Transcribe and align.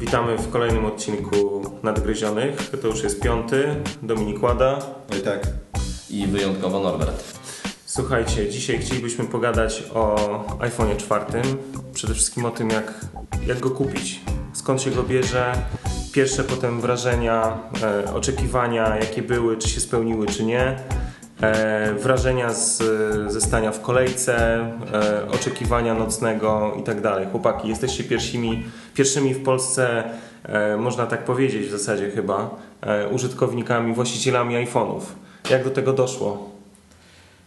Witamy 0.00 0.38
w 0.38 0.50
kolejnym 0.50 0.84
odcinku 0.84 1.62
Nadgryzionych. 1.82 2.70
To 2.82 2.88
już 2.88 3.02
jest 3.02 3.20
piąty. 3.20 3.76
Dominik 4.02 4.42
Łada. 4.42 4.78
Oj 5.12 5.20
tak. 5.20 5.46
I 6.10 6.26
wyjątkowo 6.26 6.80
Norbert. 6.80 7.38
Słuchajcie, 7.86 8.50
dzisiaj 8.50 8.78
chcielibyśmy 8.78 9.24
pogadać 9.24 9.84
o 9.94 10.16
iPhone'ie 10.58 10.96
czwartym. 10.96 11.42
Przede 11.94 12.14
wszystkim 12.14 12.44
o 12.44 12.50
tym, 12.50 12.70
jak, 12.70 13.00
jak 13.46 13.60
go 13.60 13.70
kupić, 13.70 14.20
skąd 14.52 14.82
się 14.82 14.90
go 14.90 15.02
bierze, 15.02 15.52
pierwsze 16.12 16.44
potem 16.44 16.80
wrażenia, 16.80 17.58
e, 17.82 18.14
oczekiwania, 18.14 18.96
jakie 18.96 19.22
były, 19.22 19.56
czy 19.56 19.68
się 19.68 19.80
spełniły, 19.80 20.26
czy 20.26 20.44
nie. 20.44 20.76
E, 21.40 21.94
wrażenia 21.94 22.52
z, 22.52 22.82
ze 23.32 23.40
stania 23.40 23.72
w 23.72 23.80
kolejce, 23.80 24.58
e, 24.92 25.30
oczekiwania 25.34 25.94
nocnego 25.94 26.76
i 26.80 26.82
tak 26.82 27.00
dalej. 27.00 27.26
Chłopaki, 27.32 27.68
jesteście 27.68 28.04
pierwszymi, 28.94 29.34
w 29.34 29.42
Polsce, 29.42 30.04
e, 30.44 30.76
można 30.76 31.06
tak 31.06 31.24
powiedzieć 31.24 31.66
w 31.66 31.70
zasadzie 31.70 32.10
chyba, 32.10 32.50
e, 32.80 33.08
użytkownikami, 33.08 33.94
właścicielami 33.94 34.54
iPhone'ów. 34.54 35.00
Jak 35.50 35.64
do 35.64 35.70
tego 35.70 35.92
doszło? 35.92 36.50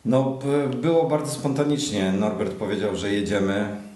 No, 0.05 0.39
było 0.81 1.07
bardzo 1.07 1.31
spontanicznie. 1.31 2.11
Norbert 2.11 2.53
powiedział, 2.53 2.95
że 2.95 3.11
jedziemy. 3.13 3.88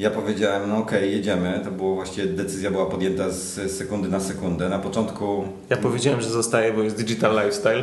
Ja 0.00 0.10
powiedziałem, 0.10 0.68
no 0.68 0.76
okej, 0.76 1.12
jedziemy. 1.12 1.60
To 1.64 1.70
było 1.70 1.94
właściwie, 1.94 2.26
decyzja 2.26 2.70
była 2.70 2.86
podjęta 2.86 3.30
z 3.30 3.70
sekundy 3.72 4.08
na 4.08 4.20
sekundę. 4.20 4.68
Na 4.68 4.78
początku 4.78 5.44
Ja 5.70 5.76
powiedziałem, 5.76 6.20
że 6.20 6.30
zostaję, 6.30 6.72
bo 6.72 6.82
jest 6.82 6.96
digital 6.96 7.32
lifestyle. 7.32 7.82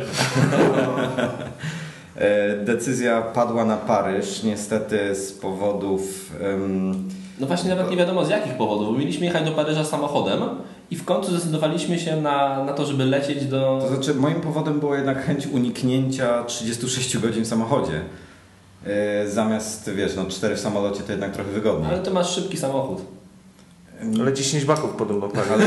e, 2.16 2.56
decyzja 2.56 3.22
padła 3.22 3.64
na 3.64 3.76
Paryż, 3.76 4.42
niestety 4.42 5.14
z 5.14 5.32
powodów... 5.32 6.32
em, 6.42 7.08
No 7.40 7.46
właśnie 7.46 7.70
nawet 7.70 7.90
nie 7.90 7.96
wiadomo 7.96 8.24
z 8.24 8.28
jakich 8.30 8.52
powodów. 8.54 8.92
bo 8.92 8.98
Mieliśmy 8.98 9.26
jechać 9.26 9.44
do 9.44 9.52
Paryża 9.52 9.84
samochodem 9.84 10.40
i 10.90 10.96
w 10.96 11.04
końcu 11.04 11.30
zdecydowaliśmy 11.30 11.98
się 11.98 12.20
na, 12.20 12.64
na 12.64 12.72
to, 12.72 12.86
żeby 12.86 13.04
lecieć 13.04 13.44
do... 13.44 13.78
to 13.82 13.88
znaczy, 13.88 14.14
moim 14.14 14.40
powodem 14.40 14.80
była 14.80 14.96
jednak 14.96 15.24
chęć 15.26 15.46
uniknięcia 15.46 16.44
36 16.44 17.18
godzin 17.18 17.44
w 17.44 17.48
samochodzie. 17.48 18.00
E, 18.86 19.28
zamiast, 19.28 19.90
wiesz, 19.90 20.16
no 20.16 20.26
4 20.26 20.56
w 20.56 20.60
samolocie 20.60 21.00
to 21.02 21.12
jednak 21.12 21.32
trochę 21.32 21.50
wygodniej. 21.50 21.90
Ale 21.90 22.02
ty 22.02 22.10
masz 22.10 22.34
szybki 22.34 22.56
samochód. 22.56 22.98
Ale 24.20 24.32
10 24.32 24.64
baków 24.64 24.90
podobno 24.90 25.28
pali. 25.28 25.50
Ale 25.52 25.64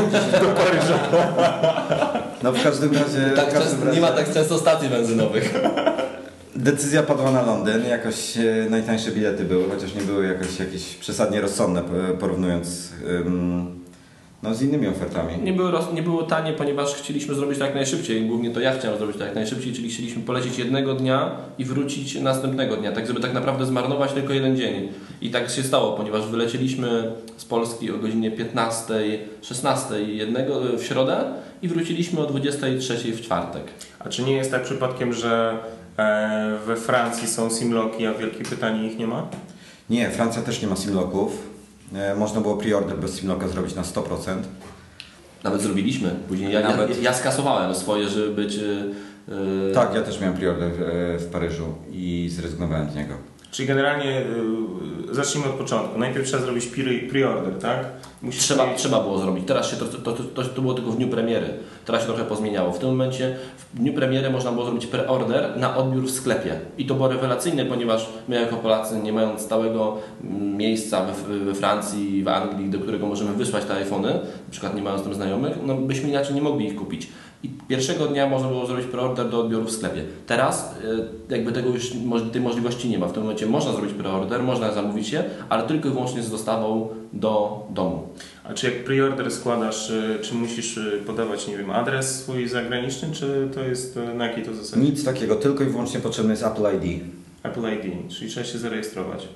No 2.42 2.52
w 2.52 2.62
każdym 2.62 2.92
razie... 2.92 3.30
Tak 3.36 3.50
w 3.50 3.52
każdym 3.52 3.70
często, 3.70 3.84
razie... 3.84 4.00
nie 4.00 4.06
ma 4.06 4.12
tak 4.12 4.32
często 4.34 4.58
stacji 4.58 4.88
benzynowych. 4.88 5.54
Decyzja 6.56 7.02
padła 7.02 7.30
na 7.30 7.42
Londyn. 7.42 7.84
Jakoś 7.88 8.36
e, 8.36 8.66
najtańsze 8.70 9.10
bilety 9.10 9.44
były, 9.44 9.64
chociaż 9.70 9.94
nie 9.94 10.00
były 10.02 10.26
jakoś 10.26 10.58
jakieś 10.60 10.96
przesadnie 10.96 11.40
rozsądne 11.40 11.82
porównując 12.20 12.88
no, 14.42 14.54
z 14.54 14.62
innymi 14.62 14.86
ofertami. 14.88 15.38
Nie 15.42 15.52
było, 15.52 15.70
roz- 15.70 15.94
nie 15.94 16.02
było 16.02 16.22
tanie, 16.22 16.52
ponieważ 16.52 16.94
chcieliśmy 16.94 17.34
zrobić 17.34 17.58
to 17.58 17.64
jak 17.64 17.74
najszybciej. 17.74 18.26
Głównie 18.26 18.50
to 18.50 18.60
ja 18.60 18.78
chciałem 18.78 18.98
zrobić 18.98 19.16
to 19.16 19.24
jak 19.24 19.34
najszybciej, 19.34 19.72
czyli 19.72 19.90
chcieliśmy 19.90 20.22
polecieć 20.22 20.58
jednego 20.58 20.94
dnia 20.94 21.30
i 21.58 21.64
wrócić 21.64 22.14
następnego 22.14 22.76
dnia, 22.76 22.92
tak 22.92 23.06
żeby 23.06 23.20
tak 23.20 23.32
naprawdę 23.34 23.66
zmarnować 23.66 24.12
tylko 24.12 24.32
jeden 24.32 24.56
dzień. 24.56 24.88
I 25.20 25.30
tak 25.30 25.50
się 25.50 25.62
stało, 25.62 25.92
ponieważ 25.96 26.26
wylecieliśmy 26.26 27.12
z 27.36 27.44
Polski 27.44 27.90
o 27.90 27.98
godzinie 27.98 28.30
15, 28.30 28.94
16 29.42 30.02
jednego 30.02 30.60
w 30.78 30.82
środę 30.82 31.24
i 31.62 31.68
wróciliśmy 31.68 32.20
o 32.20 32.26
23 32.26 32.96
w 33.12 33.20
czwartek. 33.20 33.64
A 33.98 34.08
czy 34.08 34.22
nie 34.22 34.32
jest 34.32 34.50
tak 34.50 34.62
przypadkiem, 34.62 35.12
że 35.12 35.58
e, 35.96 36.58
we 36.66 36.76
Francji 36.76 37.28
są 37.28 37.50
simloki, 37.50 38.06
a 38.06 38.12
w 38.12 38.18
Wielkiej 38.18 38.42
Brytanii 38.42 38.86
ich 38.92 38.98
nie 38.98 39.06
ma? 39.06 39.26
Nie, 39.90 40.10
Francja 40.10 40.42
też 40.42 40.62
nie 40.62 40.68
ma 40.68 40.76
simlocków. 40.76 41.51
E, 41.94 42.14
Można 42.14 42.40
było 42.40 42.56
pre-order 42.56 42.98
bez 42.98 43.14
simlocka 43.14 43.48
zrobić 43.48 43.74
na 43.74 43.82
100%. 43.82 44.36
Nawet 45.44 45.60
zrobiliśmy. 45.62 46.16
Później 46.28 46.52
ja, 46.52 46.60
Nawet. 46.60 46.90
ja, 46.90 47.02
ja 47.02 47.14
skasowałem 47.14 47.74
swoje, 47.74 48.08
żeby 48.08 48.34
być... 48.34 48.54
Yy, 48.56 49.72
Tak, 49.74 49.94
ja 49.94 50.02
też 50.02 50.20
miałem 50.20 50.36
pre-order 50.36 50.68
e, 50.68 51.18
w 51.18 51.26
Paryżu 51.32 51.74
i 51.92 52.28
zrezygnowałem 52.32 52.90
z 52.90 52.94
niego. 52.94 53.14
Czyli 53.52 53.68
generalnie 53.68 54.20
y, 55.10 55.14
zacznijmy 55.14 55.48
od 55.50 55.54
początku. 55.56 55.98
Najpierw 55.98 56.26
trzeba 56.26 56.42
zrobić 56.42 56.64
pre- 56.66 57.10
pre-order, 57.10 57.58
tak? 57.60 57.86
Musisz 58.22 58.42
Trzeba, 58.42 58.66
mieć- 58.66 58.76
trzeba 58.78 59.00
było 59.00 59.18
zrobić. 59.18 59.46
Teraz 59.46 59.70
się 59.70 59.76
to, 59.76 59.84
to, 59.84 60.12
to, 60.12 60.22
to, 60.24 60.42
to 60.44 60.62
było 60.62 60.74
tylko 60.74 60.90
w 60.90 60.96
dniu 60.96 61.08
premiery. 61.08 61.46
Teraz 61.84 62.00
się 62.02 62.06
trochę 62.06 62.24
pozmieniało. 62.24 62.72
W 62.72 62.78
tym 62.78 62.88
momencie 62.88 63.36
w 63.58 63.78
dniu 63.78 63.92
premiery 63.94 64.30
można 64.30 64.52
było 64.52 64.64
zrobić 64.64 64.86
preorder 64.86 65.56
na 65.56 65.76
odbiór 65.76 66.04
w 66.04 66.10
sklepie. 66.10 66.60
I 66.78 66.86
to 66.86 66.94
było 66.94 67.08
rewelacyjne, 67.08 67.64
ponieważ 67.64 68.08
my 68.28 68.40
jako 68.40 68.56
Polacy, 68.56 68.98
nie 69.02 69.12
mając 69.12 69.40
stałego 69.40 69.96
mm, 70.24 70.56
miejsca 70.56 71.06
we, 71.28 71.38
we 71.38 71.54
Francji, 71.54 72.22
w 72.24 72.28
Anglii, 72.28 72.70
do 72.70 72.78
którego 72.78 73.06
możemy 73.06 73.32
wysłać 73.32 73.64
te 73.64 73.74
iPhony, 73.74 74.08
na 74.12 74.50
przykład 74.50 74.74
nie 74.74 74.82
mając 74.82 75.02
tam 75.02 75.14
znajomych, 75.14 75.52
no 75.66 75.74
byśmy 75.74 76.08
inaczej 76.08 76.34
nie 76.34 76.42
mogli 76.42 76.66
ich 76.66 76.76
kupić. 76.76 77.08
I 77.42 77.48
pierwszego 77.68 78.06
dnia 78.06 78.28
można 78.28 78.48
było 78.48 78.66
zrobić 78.66 78.86
preorder 78.86 79.28
do 79.28 79.40
odbioru 79.40 79.64
w 79.64 79.70
sklepie. 79.70 80.04
Teraz 80.26 80.74
y, 81.30 81.34
jakby 81.34 81.52
tego 81.52 81.68
już 81.68 81.92
tej 82.32 82.40
możliwości 82.40 82.88
nie 82.88 82.98
ma. 82.98 83.08
W 83.08 83.12
tym 83.12 83.22
momencie 83.22 83.46
można 83.46 83.72
zrobić 83.72 83.92
preorder, 83.92 84.42
można 84.42 84.72
zamówić 84.72 85.12
je, 85.12 85.24
ale 85.48 85.62
tylko 85.62 85.88
i 85.88 85.92
wyłącznie 85.92 86.22
z 86.22 86.30
dostawą 86.30 86.88
do 87.12 87.66
domu. 87.70 88.08
A 88.44 88.54
czy 88.54 88.66
jak 88.66 88.84
pre-order 88.84 89.30
składasz, 89.30 89.90
y, 89.90 90.18
czy 90.22 90.34
musisz 90.34 90.76
y, 90.76 91.02
podawać, 91.06 91.48
nie 91.48 91.56
wiem, 91.56 91.70
adres 91.70 92.20
swój 92.20 92.48
zagraniczny, 92.48 93.08
czy 93.12 93.48
to 93.54 93.60
jest 93.60 93.98
na 94.14 94.26
jakiej 94.26 94.44
to 94.44 94.54
zasadzie? 94.54 94.82
Nic 94.82 95.04
takiego, 95.04 95.36
tylko 95.36 95.64
i 95.64 95.66
wyłącznie 95.66 96.00
potrzebny 96.00 96.30
jest 96.30 96.42
Apple 96.42 96.76
ID. 96.76 97.02
Apple 97.42 97.60
ID, 97.60 98.10
czyli 98.10 98.30
trzeba 98.30 98.46
się 98.46 98.58
zarejestrować. 98.58 99.28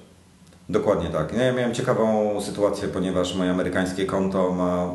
Dokładnie 0.68 1.08
tak. 1.08 1.32
Ja 1.32 1.52
miałem 1.52 1.74
ciekawą 1.74 2.40
sytuację, 2.40 2.88
ponieważ 2.88 3.34
moje 3.34 3.50
amerykańskie 3.50 4.06
konto 4.06 4.52
ma. 4.52 4.94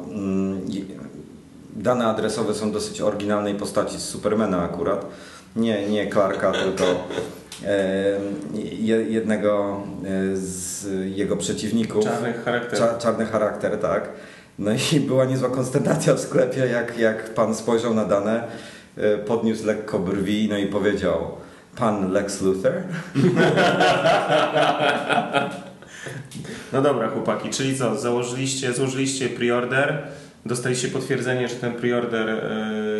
Dane 1.76 2.06
adresowe 2.06 2.54
są 2.54 2.72
dosyć 2.72 3.02
oryginalnej 3.02 3.56
postaci 3.56 3.98
z 4.00 4.04
Supermana 4.04 4.64
akurat. 4.64 5.06
Nie, 5.56 5.90
nie 5.90 6.12
Clarka, 6.12 6.52
tylko 6.52 6.84
e, 7.66 8.20
je- 8.64 9.04
jednego 9.10 9.82
e, 10.06 10.36
z 10.38 10.86
jego 11.18 11.38
przeciwników. 11.38 12.04
Czarny 12.04 12.34
charakter. 12.34 12.80
Cza, 12.80 12.98
czarny 12.98 13.26
charakter, 13.26 13.78
tak. 13.78 14.10
No 14.60 14.72
i 14.94 15.00
była 15.00 15.26
niezła 15.26 15.50
konsternacja 15.50 16.14
w 16.14 16.20
sklepie, 16.20 16.60
jak, 16.68 16.98
jak 16.98 17.34
pan 17.34 17.56
spojrzał 17.56 17.94
na 17.94 18.06
dane, 18.06 18.44
e, 18.98 19.18
podniósł 19.18 19.66
lekko 19.66 20.00
brwi, 20.00 20.48
no 20.50 20.58
i 20.58 20.66
powiedział 20.66 21.32
pan 21.76 22.12
Lex 22.12 22.42
Luthor. 22.42 22.74
No 26.74 26.82
dobra, 26.82 27.08
chłopaki, 27.10 27.50
czyli 27.50 27.78
co? 27.78 27.96
Założyliście, 27.96 28.74
złożyliście 28.74 29.30
pre-order, 29.30 29.94
dostaliście 30.46 30.88
potwierdzenie, 30.88 31.48
że 31.48 31.56
ten 31.56 31.74
pre-order 31.74 32.30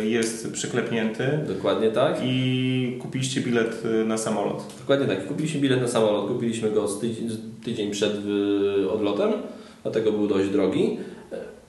y, 0.00 0.06
jest 0.06 0.52
przyklepnięty 0.52 1.24
Dokładnie 1.48 1.90
tak. 1.90 2.20
i 2.24 2.98
kupiliście 3.02 3.40
bilet 3.40 3.82
y, 3.84 4.04
na 4.04 4.18
samolot. 4.18 4.64
Dokładnie 4.80 5.06
tak. 5.06 5.26
Kupiliśmy 5.26 5.60
bilet 5.60 5.80
na 5.80 5.88
samolot, 5.88 6.28
kupiliśmy 6.28 6.70
go 6.70 6.88
z 6.88 7.00
tydzień, 7.00 7.28
tydzień 7.64 7.90
przed 7.90 8.12
y, 8.82 8.90
odlotem, 8.90 9.32
dlatego 9.82 10.12
był 10.12 10.28
dość 10.28 10.48
drogi. 10.48 10.98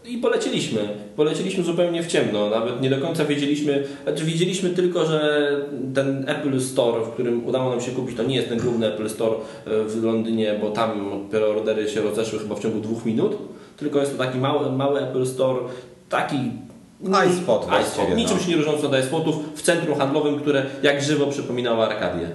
I 0.06 0.18
poleciliśmy. 0.18 0.80
Poleciliśmy 1.16 1.64
zupełnie 1.64 2.04
w 2.04 2.08
ciemno. 2.08 2.50
Nawet 2.50 2.82
nie 2.82 2.90
do 2.90 2.98
końca 2.98 3.26
wiedzieliśmy, 3.26 3.84
znaczy 4.04 4.26
wiedzieliśmy 4.26 4.70
tylko, 4.70 5.06
że 5.06 5.50
ten 5.96 6.26
Apple 6.30 6.60
Store, 6.60 7.06
w 7.06 7.10
którym 7.10 7.46
udało 7.46 7.70
nam 7.70 7.82
się 7.82 7.92
kupić, 7.92 8.18
to 8.18 8.24
nie 8.24 8.36
jest 8.36 8.50
ten 8.50 8.60
główny 8.60 8.94
Apple 8.94 9.10
Store 9.10 9.36
w 9.66 10.04
Londynie, 10.04 10.60
bo 10.62 10.70
tam 10.70 11.20
preordery 11.32 11.90
się 11.90 12.02
rozeszły 12.02 12.40
chyba 12.40 12.56
w 12.56 12.60
ciągu 12.60 12.80
dwóch 12.80 13.06
minut. 13.06 13.38
Tylko 13.78 14.00
jest 14.00 14.12
to 14.12 14.18
taki 14.24 14.38
mały, 14.38 14.72
mały 14.72 15.02
Apple 15.02 15.26
Store, 15.26 15.60
taki 16.10 16.52
iSpot 17.30 17.66
właściwie, 17.66 18.04
iSpot, 18.04 18.18
niczym 18.18 18.38
no. 18.38 18.44
się 18.44 18.50
nie 18.50 18.58
różniący 18.58 18.88
od 18.88 19.00
iSpotów 19.00 19.36
w 19.56 19.62
centrum 19.62 19.98
handlowym, 19.98 20.40
które 20.40 20.66
jak 20.84 21.02
żywo 21.02 21.28
przypominało 21.28 21.86
Arkadię. 21.86 22.30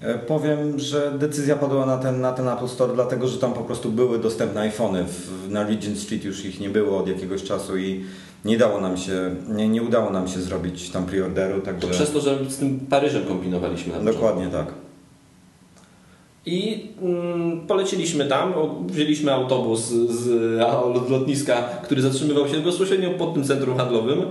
E, 0.00 0.18
Powiem, 0.18 0.78
że 0.78 1.12
decyzja 1.18 1.56
padła 1.56 1.86
na 1.86 1.98
ten, 1.98 2.20
na 2.20 2.32
ten 2.32 2.48
Apple 2.48 2.68
Store, 2.68 2.94
dlatego 2.94 3.28
że 3.28 3.38
tam 3.38 3.52
po 3.52 3.60
prostu 3.60 3.90
były 3.90 4.18
dostępne 4.18 4.60
iPhony. 4.60 5.04
W, 5.04 5.50
na 5.50 5.62
Regent 5.62 5.98
Street 5.98 6.24
już 6.24 6.44
ich 6.44 6.60
nie 6.60 6.70
było 6.70 6.98
od 6.98 7.08
jakiegoś 7.08 7.42
czasu 7.42 7.76
i 7.76 8.04
nie 8.44 8.58
dało 8.58 8.80
nam 8.80 8.96
się, 8.96 9.34
nie, 9.48 9.68
nie 9.68 9.82
udało 9.82 10.10
nam 10.10 10.28
się 10.28 10.40
zrobić 10.40 10.90
tam 10.90 11.06
preorderu, 11.06 11.60
To 11.60 11.66
także 11.66 11.88
przez 11.88 12.12
to, 12.12 12.20
że 12.20 12.50
z 12.50 12.56
tym 12.56 12.80
Paryżem 12.80 13.24
kombinowaliśmy. 13.24 14.04
Dokładnie 14.04 14.46
tak. 14.46 14.66
I 16.46 16.86
mm, 17.02 17.60
poleciliśmy 17.66 18.24
tam, 18.26 18.52
wzięliśmy 18.86 19.32
autobus 19.32 19.80
z 19.90 20.28
lotniska, 21.10 21.56
który 21.82 22.02
zatrzymywał 22.02 22.48
się 22.48 22.60
bezpośrednio 22.60 23.10
pod 23.10 23.34
tym 23.34 23.44
centrum 23.44 23.76
handlowym. 23.76 24.22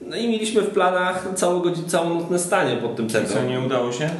No 0.00 0.16
i 0.16 0.28
mieliśmy 0.28 0.62
w 0.62 0.70
planach 0.70 1.34
całogodzi- 1.34 1.86
całonocne 1.86 2.38
stanie 2.38 2.76
pod 2.76 2.96
tym 2.96 3.06
I 3.06 3.10
centrum. 3.10 3.38
co, 3.38 3.48
nie 3.48 3.60
udało 3.60 3.92
się? 3.92 4.10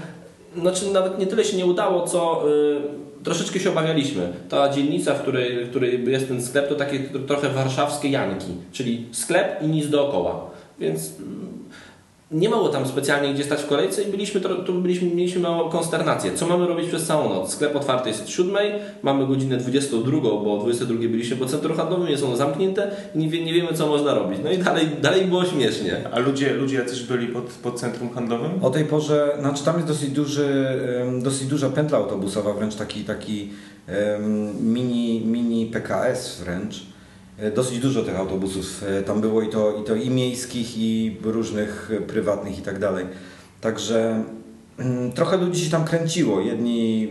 Znaczy 0.61 0.93
nawet 0.93 1.19
nie 1.19 1.27
tyle 1.27 1.45
się 1.45 1.57
nie 1.57 1.67
udało, 1.67 2.07
co 2.07 2.43
y, 3.21 3.25
troszeczkę 3.25 3.61
się 3.61 3.71
obawialiśmy. 3.71 4.33
Ta 4.49 4.69
dzielnica, 4.69 5.15
w 5.15 5.23
której, 5.23 5.65
w 5.65 5.71
której 5.71 6.11
jest 6.11 6.29
ten 6.29 6.43
sklep, 6.43 6.69
to 6.69 6.75
takie 6.75 6.99
tro- 7.01 7.27
trochę 7.27 7.49
warszawskie 7.49 8.09
Janki, 8.09 8.53
czyli 8.73 9.07
sklep 9.13 9.63
i 9.63 9.67
nic 9.67 9.89
dookoła. 9.89 10.51
Więc 10.81 11.13
nie 12.33 12.49
było 12.49 12.69
tam 12.69 12.87
specjalnie 12.87 13.35
gdzie 13.35 13.45
stać 13.45 13.63
w 13.63 13.67
kolejce 13.67 14.03
i 14.03 14.11
byliśmy, 14.11 14.41
tu 14.41 14.75
byliśmy, 14.75 15.11
mieliśmy 15.15 15.41
małą 15.41 15.71
konsternację. 15.71 16.33
Co 16.35 16.47
mamy 16.47 16.67
robić 16.67 16.89
przez 16.89 17.07
całą 17.07 17.35
noc? 17.35 17.53
Sklep 17.53 17.77
otwarty 17.77 18.09
jest 18.09 18.23
od 18.23 18.29
7, 18.29 18.57
mamy 19.03 19.27
godzinę 19.27 19.57
22, 19.57 20.21
bo 20.21 20.59
o 20.59 20.61
22 20.61 20.99
byliśmy 20.99 21.37
po 21.37 21.47
centrum 21.47 21.77
handlowym, 21.77 22.09
jest 22.09 22.25
ono 22.25 22.37
zamknięte 22.37 22.91
i 23.15 23.19
nie, 23.19 23.29
wie, 23.29 23.45
nie 23.45 23.53
wiemy 23.53 23.73
co 23.73 23.87
można 23.87 24.15
robić. 24.15 24.39
No 24.45 24.53
i 24.53 24.59
dalej, 24.59 24.89
dalej 25.03 25.25
było 25.25 25.45
śmiesznie. 25.45 25.97
A 26.13 26.19
ludzie, 26.19 26.55
ludzie 26.55 26.77
jacyś 26.77 27.03
byli 27.03 27.27
pod, 27.27 27.45
pod 27.45 27.81
centrum 27.81 28.11
handlowym? 28.11 28.65
O 28.65 28.71
tej 28.71 28.85
porze, 28.85 29.37
znaczy 29.41 29.65
tam 29.65 29.75
jest 29.75 29.89
dosyć, 29.89 30.11
duży, 30.11 30.67
dosyć 31.23 31.49
duża 31.49 31.71
pętla 31.71 31.99
autobusowa, 31.99 32.53
wręcz 32.53 32.75
taki, 32.75 33.05
taki 33.05 33.51
em, 33.87 34.73
mini, 34.73 35.23
mini 35.27 35.67
PKS 35.67 36.41
wręcz. 36.41 36.93
E, 37.39 37.51
Dosyć 37.51 37.79
dużo 37.79 38.03
tych 38.03 38.17
autobusów 38.17 38.85
e, 38.89 39.03
tam 39.03 39.21
było 39.21 39.43
i 39.43 39.49
to, 39.49 39.77
i 39.83 39.85
to 39.85 39.95
i 39.95 40.11
miejskich, 40.11 40.79
i 40.79 41.17
różnych 41.23 41.91
e, 41.97 42.01
prywatnych 42.01 42.59
i 42.59 42.63
tak 42.63 42.79
dalej. 42.79 43.07
Także 43.61 44.25
mm, 44.79 45.13
trochę 45.13 45.37
ludzi 45.37 45.65
się 45.65 45.71
tam 45.71 45.85
kręciło. 45.85 46.41
Jedni 46.41 47.09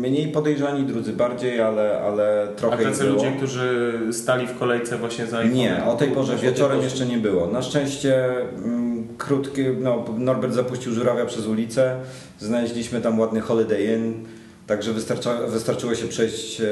mniej 0.00 0.28
podejrzani, 0.28 0.86
drudzy 0.86 1.12
bardziej, 1.12 1.60
ale, 1.60 2.00
ale 2.00 2.48
A 2.52 2.58
trochę 2.58 2.82
ich 2.82 2.88
tacy 2.88 3.04
ludzie, 3.04 3.32
którzy 3.36 3.98
stali 4.12 4.46
w 4.46 4.58
kolejce 4.58 4.98
właśnie 4.98 5.26
za 5.26 5.42
Nie, 5.42 5.84
o 5.84 5.94
tej 5.94 6.08
porze 6.08 6.32
tej 6.32 6.42
wieczorem 6.42 6.82
jeszcze 6.82 7.06
nie 7.06 7.18
było. 7.18 7.46
Na 7.46 7.62
szczęście 7.62 8.36
mm, 8.40 9.08
krótki, 9.18 9.62
no, 9.80 10.04
Norbert 10.18 10.54
zapuścił 10.54 10.92
żurawia 10.92 11.26
przez 11.26 11.46
ulicę, 11.46 11.96
znaleźliśmy 12.38 13.00
tam 13.00 13.20
ładny 13.20 13.40
Holiday 13.40 13.82
Inn, 13.82 14.24
także 14.66 14.92
wystarczyło 15.48 15.94
się 15.94 16.08
przejść 16.08 16.62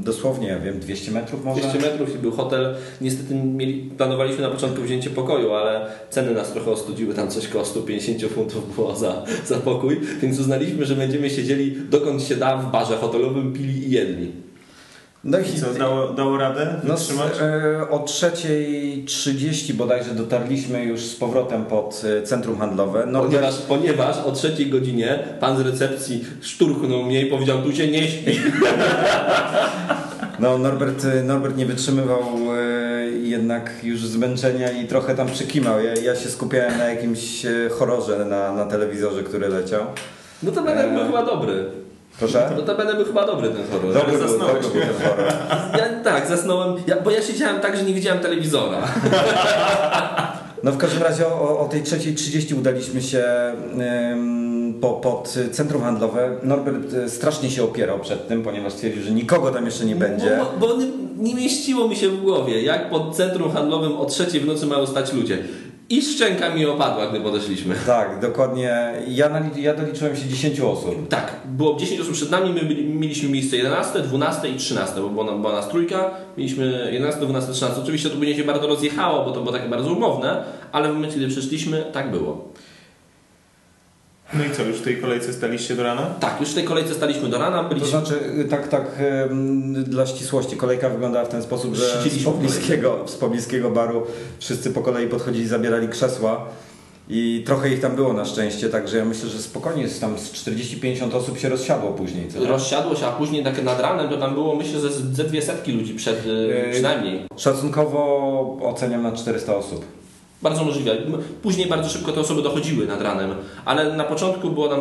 dosłownie, 0.00 0.48
ja 0.48 0.58
wiem, 0.58 0.80
200 0.80 1.10
metrów 1.10 1.44
może? 1.44 1.60
200 1.60 1.78
metrów 1.78 2.14
i 2.14 2.18
był 2.18 2.32
hotel. 2.32 2.74
Niestety 3.00 3.34
mieli, 3.34 3.90
planowaliśmy 3.96 4.42
na 4.42 4.50
początku 4.50 4.82
wzięcie 4.82 5.10
pokoju, 5.10 5.52
ale 5.52 5.86
ceny 6.10 6.34
nas 6.34 6.52
trochę 6.52 6.70
ostudziły. 6.70 7.14
Tam 7.14 7.30
coś 7.30 7.48
koło 7.48 7.64
150 7.64 8.32
funtów 8.32 8.74
było 8.74 8.96
za, 8.96 9.24
za 9.46 9.56
pokój, 9.56 10.00
więc 10.22 10.40
uznaliśmy, 10.40 10.84
że 10.84 10.94
będziemy 10.94 11.30
siedzieli 11.30 11.76
dokąd 11.90 12.22
się 12.22 12.36
da 12.36 12.56
w 12.56 12.72
barze 12.72 12.96
hotelowym, 12.96 13.52
pili 13.52 13.88
i 13.88 13.90
jedli. 13.90 14.32
No 15.24 15.38
I 15.38 15.60
co, 15.60 15.74
dało, 15.78 16.08
dało 16.08 16.36
radę 16.38 16.74
No, 16.84 16.96
z, 16.96 17.00
wytrzymać? 17.08 17.32
e, 17.40 17.90
o 17.90 17.98
3.30 17.98 19.72
bodajże 19.72 20.10
dotarliśmy 20.14 20.84
już 20.84 21.00
z 21.00 21.16
powrotem 21.16 21.64
pod 21.64 22.02
e, 22.18 22.22
centrum 22.22 22.58
handlowe. 22.58 23.06
Norbert, 23.06 23.32
Ponieważ, 23.34 23.58
ponieważ 23.58 24.16
o 24.18 24.32
trzeciej 24.32 24.66
godzinie 24.70 25.18
pan 25.40 25.56
z 25.56 25.60
recepcji 25.60 26.24
szturchnął 26.40 27.02
mnie 27.02 27.22
i 27.26 27.30
powiedział, 27.30 27.62
tu 27.62 27.72
się 27.72 27.88
nie 27.88 28.08
śpi. 28.08 28.38
no, 30.40 30.58
Norbert, 30.58 31.06
Norbert 31.24 31.56
nie 31.56 31.66
wytrzymywał 31.66 32.22
e, 32.58 33.10
jednak 33.10 33.70
już 33.82 34.00
zmęczenia 34.06 34.70
i 34.70 34.86
trochę 34.86 35.14
tam 35.14 35.28
przykimał. 35.28 35.82
Ja, 35.84 35.94
ja 35.94 36.16
się 36.16 36.28
skupiałem 36.28 36.78
na 36.78 36.84
jakimś 36.84 37.46
e, 37.46 37.68
horrorze 37.70 38.24
na, 38.24 38.52
na 38.52 38.64
telewizorze, 38.66 39.22
który 39.22 39.48
leciał. 39.48 39.80
No 40.42 40.52
to 40.52 40.62
będę 40.62 40.84
Eee. 40.84 40.96
był 40.96 41.06
chyba 41.06 41.22
dobry. 41.26 41.64
Proszę? 42.18 42.50
No 42.56 42.62
to 42.62 42.74
będę 42.74 42.94
był 42.94 43.04
chyba 43.04 43.26
dobry 43.26 43.48
ten 43.48 43.62
horror. 43.70 43.94
Dobry 43.94 44.18
był, 44.18 44.38
dobry 44.38 44.60
był 44.60 44.70
ten 44.70 45.08
horror. 45.08 45.32
Ja 45.78 45.88
tak, 46.04 46.26
zasnąłem, 46.26 46.74
ja, 46.86 46.96
bo 47.00 47.10
ja 47.10 47.22
siedziałem 47.22 47.60
tak, 47.60 47.76
że 47.76 47.82
nie 47.82 47.94
widziałem 47.94 48.22
telewizora. 48.22 48.78
No 50.62 50.72
w 50.72 50.76
każdym 50.76 51.02
razie 51.02 51.26
o, 51.26 51.58
o 51.60 51.68
tej 51.68 51.82
3.30 51.82 52.58
udaliśmy 52.58 53.02
się 53.02 53.24
em, 53.78 54.74
po, 54.80 54.92
pod 54.92 55.38
centrum 55.52 55.82
handlowe. 55.82 56.36
Norbert 56.42 56.94
e, 56.94 57.08
strasznie 57.08 57.50
się 57.50 57.64
opierał 57.64 57.98
przed 57.98 58.28
tym, 58.28 58.42
ponieważ 58.42 58.72
stwierdził, 58.72 59.02
że 59.02 59.10
nikogo 59.10 59.50
tam 59.50 59.64
jeszcze 59.64 59.84
nie 59.84 59.96
będzie. 59.96 60.40
Bo, 60.60 60.66
bo 60.66 60.76
nie, 60.76 60.86
nie 61.16 61.34
mieściło 61.34 61.88
mi 61.88 61.96
się 61.96 62.08
w 62.08 62.20
głowie, 62.20 62.62
jak 62.62 62.90
pod 62.90 63.16
centrum 63.16 63.52
handlowym 63.52 63.96
o 63.96 64.04
trzeciej 64.04 64.40
w 64.40 64.46
nocy 64.46 64.66
mają 64.66 64.86
stać 64.86 65.12
ludzie. 65.12 65.38
I 65.90 66.02
szczęka 66.02 66.54
mi 66.54 66.66
opadła, 66.66 67.06
gdy 67.06 67.20
podeszliśmy. 67.20 67.74
Tak, 67.86 68.20
dokładnie. 68.20 68.92
Ja, 69.08 69.30
ja 69.56 69.74
doliczyłem 69.74 70.16
się 70.16 70.28
10 70.28 70.60
osób. 70.60 71.08
Tak, 71.08 71.36
było 71.44 71.76
10 71.76 72.00
osób 72.00 72.12
przed 72.12 72.30
nami, 72.30 72.52
my 72.52 72.60
byli, 72.60 72.84
mieliśmy 72.84 73.28
miejsce 73.28 73.56
11, 73.56 74.00
12 74.00 74.48
i 74.48 74.56
13, 74.56 75.00
bo 75.00 75.08
była, 75.08 75.38
była 75.38 75.52
nas 75.52 75.68
trójka, 75.68 76.10
mieliśmy 76.36 76.88
11, 76.92 77.20
12, 77.20 77.52
13. 77.52 77.80
Oczywiście 77.82 78.10
to 78.10 78.16
później 78.16 78.36
się 78.36 78.44
bardzo 78.44 78.66
rozjechało, 78.66 79.24
bo 79.24 79.30
to 79.30 79.40
było 79.40 79.52
takie 79.52 79.68
bardzo 79.68 79.92
umowne, 79.92 80.44
ale 80.72 80.88
w 80.88 80.94
momencie, 80.94 81.16
gdy 81.16 81.28
przyszliśmy, 81.28 81.84
tak 81.92 82.10
było. 82.10 82.48
No 84.34 84.44
i 84.44 84.50
co, 84.56 84.62
już 84.62 84.76
w 84.78 84.82
tej 84.82 84.96
kolejce 85.00 85.32
staliście 85.32 85.74
do 85.76 85.82
rana? 85.82 86.06
Tak, 86.20 86.40
już 86.40 86.50
w 86.50 86.54
tej 86.54 86.64
kolejce 86.64 86.94
staliśmy 86.94 87.28
do 87.28 87.38
rana, 87.38 87.62
To 87.62 87.68
byliśmy... 87.68 87.88
znaczy, 87.90 88.14
y, 88.40 88.44
tak, 88.44 88.68
tak 88.68 88.84
dla 89.74 90.06
ścisłości, 90.06 90.56
kolejka 90.56 90.88
wyglądała 90.88 91.24
w 91.24 91.28
ten 91.28 91.42
sposób, 91.42 91.74
że 91.74 92.02
z 92.10 92.24
pobliskiego, 92.24 92.98
z 93.06 93.16
pobliskiego 93.16 93.70
baru 93.70 94.02
wszyscy 94.38 94.70
po 94.70 94.80
kolei 94.80 95.08
podchodzili, 95.08 95.46
zabierali 95.48 95.88
krzesła 95.88 96.44
i 97.08 97.42
trochę 97.46 97.68
ich 97.68 97.80
tam 97.80 97.96
było 97.96 98.12
na 98.12 98.24
szczęście, 98.24 98.68
także 98.68 98.96
ja 98.98 99.04
myślę, 99.04 99.28
że 99.28 99.38
spokojnie 99.38 99.82
jest 99.82 100.00
tam 100.00 100.18
z 100.18 100.32
40-50 100.32 101.14
osób 101.16 101.38
się 101.38 101.48
rozsiadło 101.48 101.90
później. 101.92 102.28
Co? 102.28 102.46
Rozsiadło 102.46 102.96
się, 102.96 103.06
a 103.06 103.12
później 103.12 103.44
tak 103.44 103.64
nad 103.64 103.80
ranem 103.80 104.08
to 104.08 104.16
tam 104.16 104.34
było 104.34 104.56
myślę, 104.56 104.80
że 104.80 104.92
z- 104.92 105.16
ze 105.16 105.24
dwie 105.24 105.42
setki 105.42 105.72
ludzi 105.72 105.94
przed, 105.94 106.26
y, 106.26 106.28
Yy, 106.28 106.72
przynajmniej. 106.72 107.26
Szacunkowo 107.36 108.58
oceniam 108.62 109.02
na 109.02 109.12
400 109.12 109.56
osób. 109.56 109.84
Bardzo 110.42 110.64
możliwe. 110.64 110.96
Później 111.42 111.66
bardzo 111.66 111.88
szybko 111.90 112.12
te 112.12 112.20
osoby 112.20 112.42
dochodziły 112.42 112.86
nad 112.86 113.02
ranem, 113.02 113.30
ale 113.64 113.96
na 113.96 114.04
początku 114.04 114.50
było 114.50 114.68
tam 114.68 114.80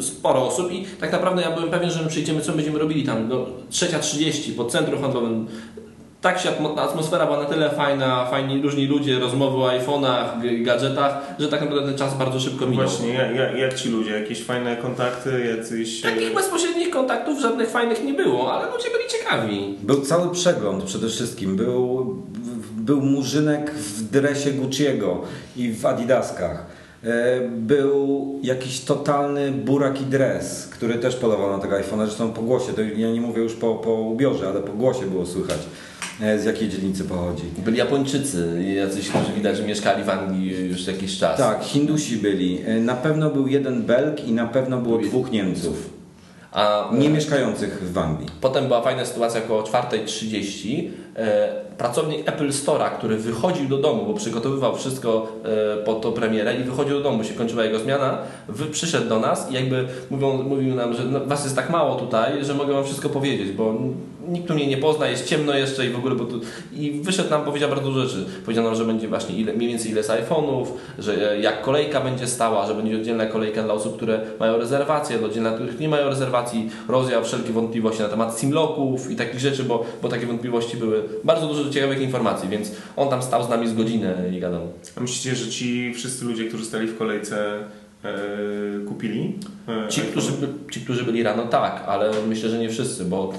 sporo 0.00 0.46
osób 0.46 0.72
i 0.72 0.84
tak 1.00 1.12
naprawdę 1.12 1.42
ja 1.42 1.50
byłem 1.50 1.70
pewien, 1.70 1.90
że 1.90 2.02
my 2.02 2.08
przyjdziemy, 2.08 2.40
co 2.40 2.52
będziemy 2.52 2.78
robili 2.78 3.04
tam. 3.04 3.28
No, 3.28 3.46
trzecia 3.70 3.98
30 3.98 4.52
pod 4.52 4.72
centrum 4.72 5.02
handlowym. 5.02 5.46
Tak 6.20 6.38
się 6.40 6.48
atmo- 6.50 6.78
atmosfera 6.80 7.26
była 7.26 7.38
na 7.38 7.44
tyle 7.44 7.70
fajna, 7.70 8.26
fajni 8.30 8.62
różni 8.62 8.86
ludzie, 8.86 9.18
rozmowy 9.18 9.56
o 9.56 9.68
iPhone'ach, 9.68 10.62
gadżetach, 10.64 11.34
że 11.38 11.48
tak 11.48 11.60
naprawdę 11.60 11.86
ten 11.86 11.98
czas 11.98 12.18
bardzo 12.18 12.40
szybko 12.40 12.66
minął. 12.66 12.86
Właśnie, 12.86 13.08
jak, 13.08 13.36
jak, 13.36 13.56
jak 13.58 13.74
ci 13.74 13.88
ludzie? 13.88 14.10
Jakieś 14.10 14.42
fajne 14.44 14.76
kontakty, 14.76 15.54
jacyś... 15.56 16.04
e, 16.04 16.10
Takich 16.10 16.34
bezpośrednich 16.34 16.90
kontaktów 16.90 17.40
żadnych 17.40 17.70
fajnych 17.70 18.04
nie 18.04 18.14
było, 18.14 18.52
ale 18.54 18.72
ludzie 18.72 18.88
byli 18.90 19.04
ciekawi. 19.08 19.74
Był 19.82 20.00
cały 20.00 20.30
przegląd 20.32 20.84
przede 20.84 21.08
wszystkim. 21.08 21.56
Był, 21.56 22.16
był 22.88 23.00
murzynek 23.02 23.70
w 23.74 24.10
dresie 24.10 24.50
Gucci'ego 24.50 25.16
i 25.56 25.72
w 25.72 25.86
Adidaskach. 25.86 26.66
E, 27.04 27.40
Był 27.50 28.34
jakiś 28.42 28.80
totalny 28.80 29.52
burak 29.52 30.00
i 30.00 30.04
dres, 30.04 30.66
który 30.66 30.94
też 30.94 31.16
polował 31.16 31.50
na 31.50 31.58
tego 31.58 31.76
iPhone'a. 31.76 32.06
Zresztą 32.06 32.32
po 32.32 32.42
głosie, 32.42 32.72
to 32.72 32.80
ja 32.82 33.10
nie 33.12 33.20
mówię 33.20 33.42
już 33.42 33.54
po, 33.54 33.74
po 33.74 33.92
ubiorze, 33.94 34.48
ale 34.48 34.60
po 34.60 34.72
głosie 34.72 35.06
było 35.06 35.26
słychać 35.26 35.58
e, 36.20 36.38
z 36.38 36.44
jakiej 36.44 36.68
dzielnicy 36.68 37.04
pochodzi. 37.04 37.42
Byli 37.64 37.78
Japończycy, 37.78 38.64
jacyś, 38.76 39.08
którzy 39.08 39.32
widać, 39.36 39.56
że 39.56 39.62
mieszkali 39.62 40.04
w 40.04 40.08
Anglii 40.10 40.68
już 40.68 40.86
jakiś 40.86 41.18
czas. 41.18 41.38
Tak, 41.38 41.62
Hindusi 41.64 42.16
byli. 42.16 42.58
E, 42.66 42.80
Na 42.80 42.94
pewno 42.94 43.30
był 43.30 43.48
jeden 43.48 43.82
Belg 43.82 44.24
i 44.28 44.32
na 44.32 44.46
pewno 44.46 44.78
było 44.78 44.98
Był- 44.98 45.08
dwóch 45.08 45.30
Niemców. 45.32 45.97
A 46.52 46.88
Nie 46.92 47.08
mieszkających 47.08 47.92
w 47.92 47.98
Anglii. 47.98 48.28
Potem 48.40 48.66
była 48.66 48.82
fajna 48.82 49.04
sytuacja 49.04 49.40
około 49.44 49.62
4.30. 49.62 50.90
E, 51.16 51.48
pracownik 51.78 52.28
Apple 52.28 52.48
Store'a, 52.48 52.90
który 52.90 53.16
wychodził 53.16 53.68
do 53.68 53.78
domu, 53.78 54.06
bo 54.06 54.14
przygotowywał 54.14 54.76
wszystko 54.76 55.26
e, 55.44 55.84
pod 55.84 56.00
tą 56.00 56.12
premierę 56.12 56.56
i 56.56 56.64
wychodził 56.64 56.96
do 56.96 57.02
domu, 57.02 57.24
się 57.24 57.34
kończyła 57.34 57.64
jego 57.64 57.78
zmiana, 57.78 58.18
przyszedł 58.72 59.08
do 59.08 59.20
nas 59.20 59.50
i 59.50 59.54
jakby 59.54 59.88
mówią, 60.10 60.42
mówił 60.42 60.74
nam, 60.74 60.94
że 60.94 61.04
no, 61.04 61.20
was 61.26 61.44
jest 61.44 61.56
tak 61.56 61.70
mało 61.70 61.94
tutaj, 61.94 62.44
że 62.44 62.54
mogę 62.54 62.74
wam 62.74 62.84
wszystko 62.84 63.08
powiedzieć, 63.08 63.52
bo 63.52 63.74
nikt 64.28 64.48
tu 64.48 64.54
mnie 64.54 64.66
nie 64.66 64.76
pozna, 64.76 65.08
jest 65.08 65.26
ciemno 65.26 65.54
jeszcze 65.54 65.86
i 65.86 65.90
w 65.90 65.96
ogóle, 65.96 66.14
bo 66.14 66.24
tu... 66.24 66.40
I 66.72 67.00
wyszedł 67.02 67.30
nam, 67.30 67.44
powiedział 67.44 67.70
bardzo 67.70 67.90
dużo 67.90 68.06
rzeczy. 68.06 68.24
Powiedział 68.44 68.64
nam, 68.64 68.74
że 68.74 68.84
będzie 68.84 69.08
właśnie 69.08 69.36
ile, 69.36 69.52
mniej 69.52 69.68
więcej 69.68 69.90
ile 69.90 70.02
z 70.02 70.08
iPhone'ów, 70.08 70.66
że 70.98 71.32
e, 71.32 71.40
jak 71.40 71.62
kolejka 71.62 72.00
będzie 72.00 72.26
stała, 72.26 72.66
że 72.66 72.74
będzie 72.74 72.96
oddzielna 72.96 73.26
kolejka 73.26 73.62
dla 73.62 73.74
osób, 73.74 73.96
które 73.96 74.20
mają 74.40 74.58
rezerwacje, 74.58 75.18
dla 75.18 75.26
oddzielna, 75.26 75.52
których 75.52 75.80
nie 75.80 75.88
mają 75.88 76.08
rezerwacji, 76.08 76.70
rozwiał 76.88 77.24
wszelkie 77.24 77.52
wątpliwości 77.52 78.02
na 78.02 78.08
temat 78.08 78.38
simlocków 78.38 79.10
i 79.10 79.16
takich 79.16 79.40
rzeczy, 79.40 79.64
bo, 79.64 79.84
bo 80.02 80.08
takie 80.08 80.26
wątpliwości 80.26 80.76
były. 80.76 81.02
Bardzo 81.24 81.46
dużo 81.46 81.70
ciekawych 81.70 82.00
informacji, 82.00 82.48
więc 82.48 82.72
on 82.96 83.08
tam 83.08 83.22
stał 83.22 83.44
z 83.44 83.48
nami 83.48 83.68
z 83.68 83.74
godzinę 83.74 84.14
i 84.36 84.40
gadał. 84.40 84.60
A 84.96 85.00
myślicie, 85.00 85.36
że 85.36 85.50
ci 85.50 85.94
wszyscy 85.94 86.24
ludzie, 86.24 86.44
którzy 86.44 86.64
stali 86.64 86.86
w 86.86 86.98
kolejce, 86.98 87.58
e, 88.04 88.16
kupili? 88.88 89.34
e, 89.68 89.88
Ci 89.88 90.00
którzy, 90.00 90.32
ci, 90.70 90.80
którzy 90.80 91.04
byli 91.04 91.22
rano, 91.22 91.46
tak, 91.46 91.84
ale 91.86 92.10
myślę, 92.28 92.50
że 92.50 92.58
nie 92.58 92.68
wszyscy, 92.70 93.04
bo 93.04 93.32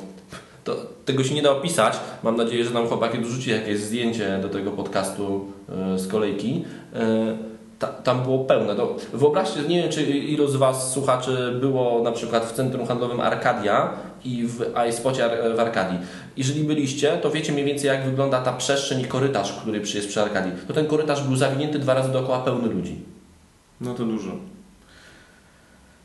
to, 0.63 0.75
tego 1.05 1.23
się 1.23 1.35
nie 1.35 1.41
da 1.41 1.51
opisać. 1.51 1.99
Mam 2.23 2.35
nadzieję, 2.35 2.65
że 2.65 2.71
nam 2.71 2.87
chłopaki 2.87 3.19
dorzuci 3.19 3.49
jakieś 3.49 3.79
zdjęcie 3.79 4.39
do 4.41 4.49
tego 4.49 4.71
podcastu 4.71 5.45
e, 5.69 5.99
z 5.99 6.07
kolejki. 6.07 6.65
E, 6.93 7.37
ta, 7.79 7.87
tam 7.87 8.23
było 8.23 8.39
pełne. 8.39 8.75
To 8.75 8.95
wyobraźcie, 9.13 9.61
nie 9.61 9.81
wiem, 9.81 9.91
czy 9.91 10.03
ilu 10.03 10.47
z 10.47 10.55
Was 10.55 10.91
słuchaczy 10.91 11.57
było 11.61 12.03
na 12.03 12.11
przykład 12.11 12.45
w 12.45 12.53
centrum 12.53 12.87
handlowym 12.87 13.19
Arkadia 13.19 13.93
i 14.25 14.47
w 14.47 14.65
iSpocie 14.89 15.29
w 15.55 15.59
Arkadii. 15.59 15.97
Jeżeli 16.37 16.63
byliście, 16.63 17.17
to 17.17 17.31
wiecie 17.31 17.53
mniej 17.53 17.65
więcej, 17.65 17.87
jak 17.87 18.05
wygląda 18.05 18.41
ta 18.41 18.53
przestrzeń 18.53 19.01
i 19.01 19.05
korytarz, 19.05 19.53
który 19.53 19.79
jest 19.79 20.07
przy 20.07 20.21
Arkadii. 20.21 20.51
To 20.67 20.73
ten 20.73 20.87
korytarz 20.87 21.23
był 21.23 21.35
zawinięty 21.35 21.79
dwa 21.79 21.93
razy 21.93 22.11
dookoła 22.11 22.39
pełny 22.39 22.67
ludzi. 22.69 22.95
No 23.81 23.93
to 23.93 24.05
dużo. 24.05 24.31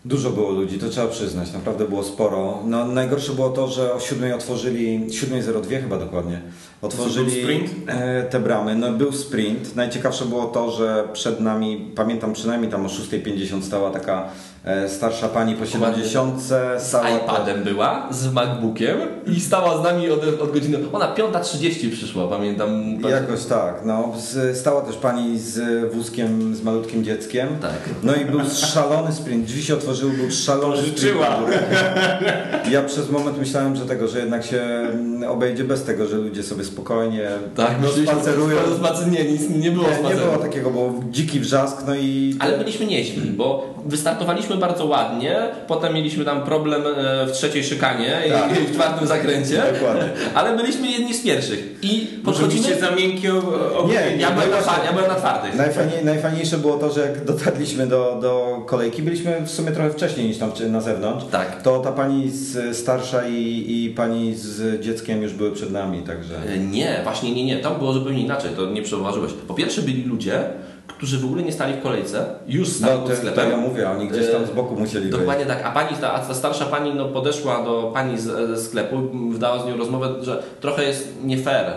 Dużo 0.04 0.30
było 0.30 0.50
ludzi, 0.50 0.78
to 0.78 0.88
trzeba 0.88 1.08
przyznać, 1.08 1.52
naprawdę 1.52 1.88
było 1.88 2.04
sporo. 2.04 2.62
No, 2.64 2.87
najgorsze 2.87 3.32
było 3.32 3.50
to, 3.50 3.68
że 3.68 3.94
o 3.94 4.00
7 4.00 4.32
otworzyli, 4.32 5.06
7.02 5.11 5.80
chyba 5.80 5.99
dokładnie, 5.99 6.42
otworzyli 6.85 7.69
e, 7.87 8.23
te 8.23 8.41
bramy. 8.41 8.75
No 8.75 8.93
był 8.93 9.12
sprint. 9.12 9.76
Najciekawsze 9.76 10.25
było 10.25 10.45
to, 10.45 10.71
że 10.71 11.09
przed 11.12 11.41
nami, 11.41 11.93
pamiętam 11.97 12.33
przynajmniej 12.33 12.71
tam 12.71 12.87
o 12.87 12.88
6.50 12.88 13.62
stała 13.62 13.91
taka 13.91 14.29
e, 14.64 14.88
starsza 14.88 15.29
pani 15.29 15.55
po 15.55 15.67
70, 15.67 16.43
Z 16.43 16.83
stała 16.83 17.11
iPadem 17.11 17.62
była, 17.64 18.09
z 18.11 18.33
MacBookiem 18.33 18.99
i 19.37 19.41
stała 19.41 19.81
z 19.81 19.85
nami 19.85 20.11
od, 20.11 20.41
od 20.41 20.53
godziny. 20.53 20.79
Ona 20.93 21.14
5.30 21.14 21.93
przyszła, 21.93 22.29
pamiętam. 22.29 23.00
Jakoś 23.11 23.45
tak, 23.45 23.81
no. 23.85 24.12
Stała 24.55 24.83
też 24.83 24.97
pani 24.97 25.38
z 25.38 25.93
wózkiem, 25.93 26.55
z 26.55 26.62
malutkim 26.62 27.05
dzieckiem. 27.05 27.49
Tak. 27.62 27.79
No 28.03 28.14
i 28.14 28.25
był 28.25 28.41
szalony 28.55 29.12
sprint. 29.12 29.45
Drzwi 29.45 29.62
się 29.62 29.75
otworzyły, 29.75 30.12
był 30.12 30.31
szalony 30.31 30.76
Pożyczyła. 30.76 31.26
sprint. 31.26 32.71
Ja 32.71 32.83
przez 32.83 33.11
moment 33.11 33.38
myślałem, 33.38 33.76
że 33.76 33.87
tego, 33.87 34.09
że 34.09 34.19
jednak 34.19 34.45
się 34.45 34.61
mm, 34.61 35.13
obejdzie 35.28 35.64
bez 35.64 35.85
tego, 35.85 36.06
że 36.06 36.16
ludzie 36.16 36.42
sobie 36.42 36.64
spokojnie 36.64 37.28
Tak, 37.56 37.71
no, 37.83 37.88
spacerują. 38.12 38.56
spacer- 38.56 39.11
Nie, 39.11 39.25
nic 39.25 39.42
nie 39.50 39.71
było 39.71 39.87
Nie, 40.02 40.09
nie 40.09 40.14
było 40.21 40.37
takiego, 40.37 40.71
bo 40.71 40.94
dziki 41.11 41.40
wrzask, 41.40 41.76
no 41.87 41.94
i... 41.94 42.37
Ale 42.38 42.59
byliśmy 42.59 42.87
nieźli, 42.87 43.21
bo 43.30 43.75
wystartowaliśmy 43.87 44.56
bardzo 44.56 44.85
ładnie, 44.87 45.37
potem 45.66 45.94
mieliśmy 45.94 46.25
tam 46.25 46.42
problem 46.44 46.83
e, 46.87 47.26
w 47.26 47.33
trzeciej 47.33 47.64
szykanie 47.64 48.23
Tak. 48.33 48.50
i 48.50 48.54
w 48.66 48.73
czwartym 48.75 49.06
zakręcie, 49.09 49.62
Dokładnie. 49.75 50.09
ale 50.35 50.56
byliśmy 50.56 50.87
jedni 50.90 51.14
z 51.14 51.23
pierwszych. 51.23 51.75
I 51.83 52.09
byście 52.49 52.76
za 52.80 52.90
miękkie 52.90 53.35
ogólnie. 53.76 54.16
Ja 54.18 54.30
byłem, 54.30 54.50
na, 54.50 54.56
ja 54.85 54.92
byłem 54.92 55.09
na 55.09 55.14
twardych. 55.14 55.54
Najfajniej, 55.56 56.04
najfajniejsze 56.04 56.59
było 56.59 56.76
to, 56.76 56.90
że 56.92 57.00
jak 57.00 57.25
dotarliśmy 57.25 57.87
do, 57.87 58.18
do 58.23 58.62
kolejki, 58.66 59.02
byliśmy 59.02 59.40
w 59.47 59.50
sumie 59.50 59.73
trochę 59.73 59.90
wcześniej 59.90 60.26
niż 60.28 60.38
tam 60.38 60.52
na 60.68 60.80
zewnątrz, 60.80 61.25
Tak. 61.30 61.62
to 61.62 61.78
ta 61.78 61.92
pani 61.92 62.30
starsza 62.73 63.28
i, 63.28 63.64
i 63.68 63.90
pani 63.90 64.35
z 64.35 64.80
dzieckiem 64.80 65.03
już 65.08 65.32
były 65.32 65.52
przed 65.52 65.73
nami, 65.73 66.02
także... 66.02 66.34
E, 66.49 66.58
Nie, 66.58 67.00
właśnie 67.02 67.34
nie, 67.34 67.44
nie. 67.44 67.56
Tam 67.56 67.78
było 67.78 67.92
zupełnie 67.92 68.23
inaczej, 68.23 68.50
to 68.56 68.66
nie 68.66 68.87
zauważyłeś. 68.87 69.32
Po 69.49 69.54
pierwsze 69.54 69.82
byli 69.82 70.04
ludzie, 70.04 70.44
którzy 70.87 71.18
w 71.18 71.25
ogóle 71.25 71.42
nie 71.42 71.52
stali 71.52 71.75
w 71.75 71.82
kolejce, 71.82 72.26
już 72.46 72.68
stali 72.68 73.00
No 73.00 73.08
pod 73.08 73.34
to, 73.34 73.50
ja 73.50 73.56
mówię, 73.56 73.90
oni 73.90 74.08
gdzieś 74.08 74.32
tam 74.32 74.46
z 74.46 74.50
boku 74.50 74.76
musieli 74.76 75.04
wejść. 75.04 75.18
Dokładnie 75.18 75.46
tak, 75.46 75.62
a 75.64 75.70
pani, 75.70 75.96
ta, 75.96 76.18
ta 76.18 76.34
starsza 76.34 76.64
pani 76.64 76.94
no, 76.94 77.08
podeszła 77.08 77.64
do 77.64 77.90
pani 77.94 78.18
z, 78.18 78.23
ze 78.25 78.62
sklepu, 78.62 78.96
wdała 79.30 79.62
z 79.62 79.66
nią 79.66 79.76
rozmowę, 79.76 80.14
że 80.23 80.42
trochę 80.61 80.84
jest 80.84 81.14
nie 81.25 81.38
fair. 81.38 81.73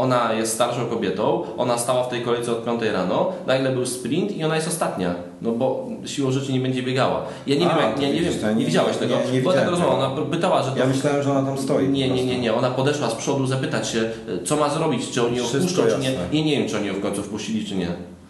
Ona 0.00 0.32
jest 0.32 0.52
starszą 0.52 0.86
kobietą, 0.86 1.42
ona 1.56 1.78
stała 1.78 2.02
w 2.04 2.08
tej 2.08 2.22
kolejce 2.22 2.52
od 2.52 2.64
5 2.64 2.82
rano, 2.82 3.32
nagle 3.46 3.70
był 3.72 3.86
sprint 3.86 4.32
i 4.36 4.44
ona 4.44 4.56
jest 4.56 4.68
ostatnia, 4.68 5.14
no 5.42 5.52
bo 5.52 5.86
siłą 6.04 6.30
rzeczy 6.30 6.52
nie 6.52 6.60
będzie 6.60 6.82
biegała. 6.82 7.22
Ja 7.46 7.56
nie 7.56 7.70
A, 7.70 7.78
wiem, 7.78 8.00
nie, 8.00 8.20
wiem, 8.20 8.32
nie, 8.42 8.54
nie- 8.54 8.64
widziałeś 8.66 8.96
tego, 8.96 9.14
nie- 9.14 9.20
nie 9.32 9.42
taka 9.42 9.50
widziałem 9.50 9.68
rozmowa, 9.68 9.94
ona 9.94 10.22
pytała, 10.30 10.62
że 10.62 10.70
to... 10.70 10.78
Ja 10.78 10.86
myślałem, 10.86 11.22
że 11.22 11.30
ona 11.30 11.42
tam 11.42 11.58
stoi. 11.58 11.88
Nie, 11.88 12.08
nie, 12.10 12.24
nie, 12.24 12.38
nie. 12.40 12.54
Ona 12.54 12.70
podeszła 12.70 13.10
z 13.10 13.14
przodu 13.14 13.46
zapytać 13.46 13.88
się, 13.88 14.10
co 14.44 14.56
ma 14.56 14.68
zrobić, 14.68 15.10
czy 15.10 15.26
oni 15.26 15.36
ją 15.36 15.44
wpuszczą, 15.44 15.82
czy 15.82 15.98
nie. 15.98 16.12
Nie, 16.32 16.44
nie 16.50 16.58
wiem, 16.58 16.68
czy 16.68 16.76
oni 16.76 16.86
ją 16.86 16.94
w 16.94 17.00
końcu 17.00 17.22
wpuścili, 17.22 17.66
czy 17.66 17.74
nie. 17.76 17.88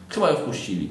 Chyba 0.09 0.31
ją 0.31 0.37
wpuścili. 0.37 0.89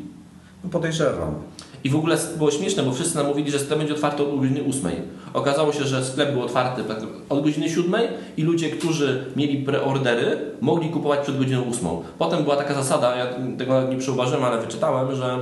No 0.63 0.69
podejrzewam. 0.69 1.35
I 1.83 1.89
w 1.89 1.95
ogóle 1.95 2.17
było 2.37 2.51
śmieszne, 2.51 2.83
bo 2.83 2.91
wszyscy 2.91 3.17
nam 3.17 3.27
mówili, 3.27 3.51
że 3.51 3.59
sklep 3.59 3.79
będzie 3.79 3.93
otwarty 3.93 4.23
od 4.23 4.39
godziny 4.39 4.61
8. 4.69 4.91
Okazało 5.33 5.73
się, 5.73 5.83
że 5.83 6.05
sklep 6.05 6.33
był 6.33 6.41
otwarty 6.41 6.83
od 7.29 7.43
godziny 7.43 7.69
7 7.69 7.93
i 8.37 8.43
ludzie, 8.43 8.69
którzy 8.69 9.25
mieli 9.35 9.63
preordery, 9.63 10.37
mogli 10.61 10.89
kupować 10.89 11.19
przed 11.19 11.37
godziną 11.37 11.61
8. 11.69 11.87
Potem 12.17 12.43
była 12.43 12.55
taka 12.55 12.73
zasada, 12.73 13.15
ja 13.15 13.27
tego 13.57 13.83
nie 13.83 13.97
przeuważyłem, 13.97 14.43
ale 14.43 14.61
wyczytałem, 14.61 15.15
że 15.15 15.37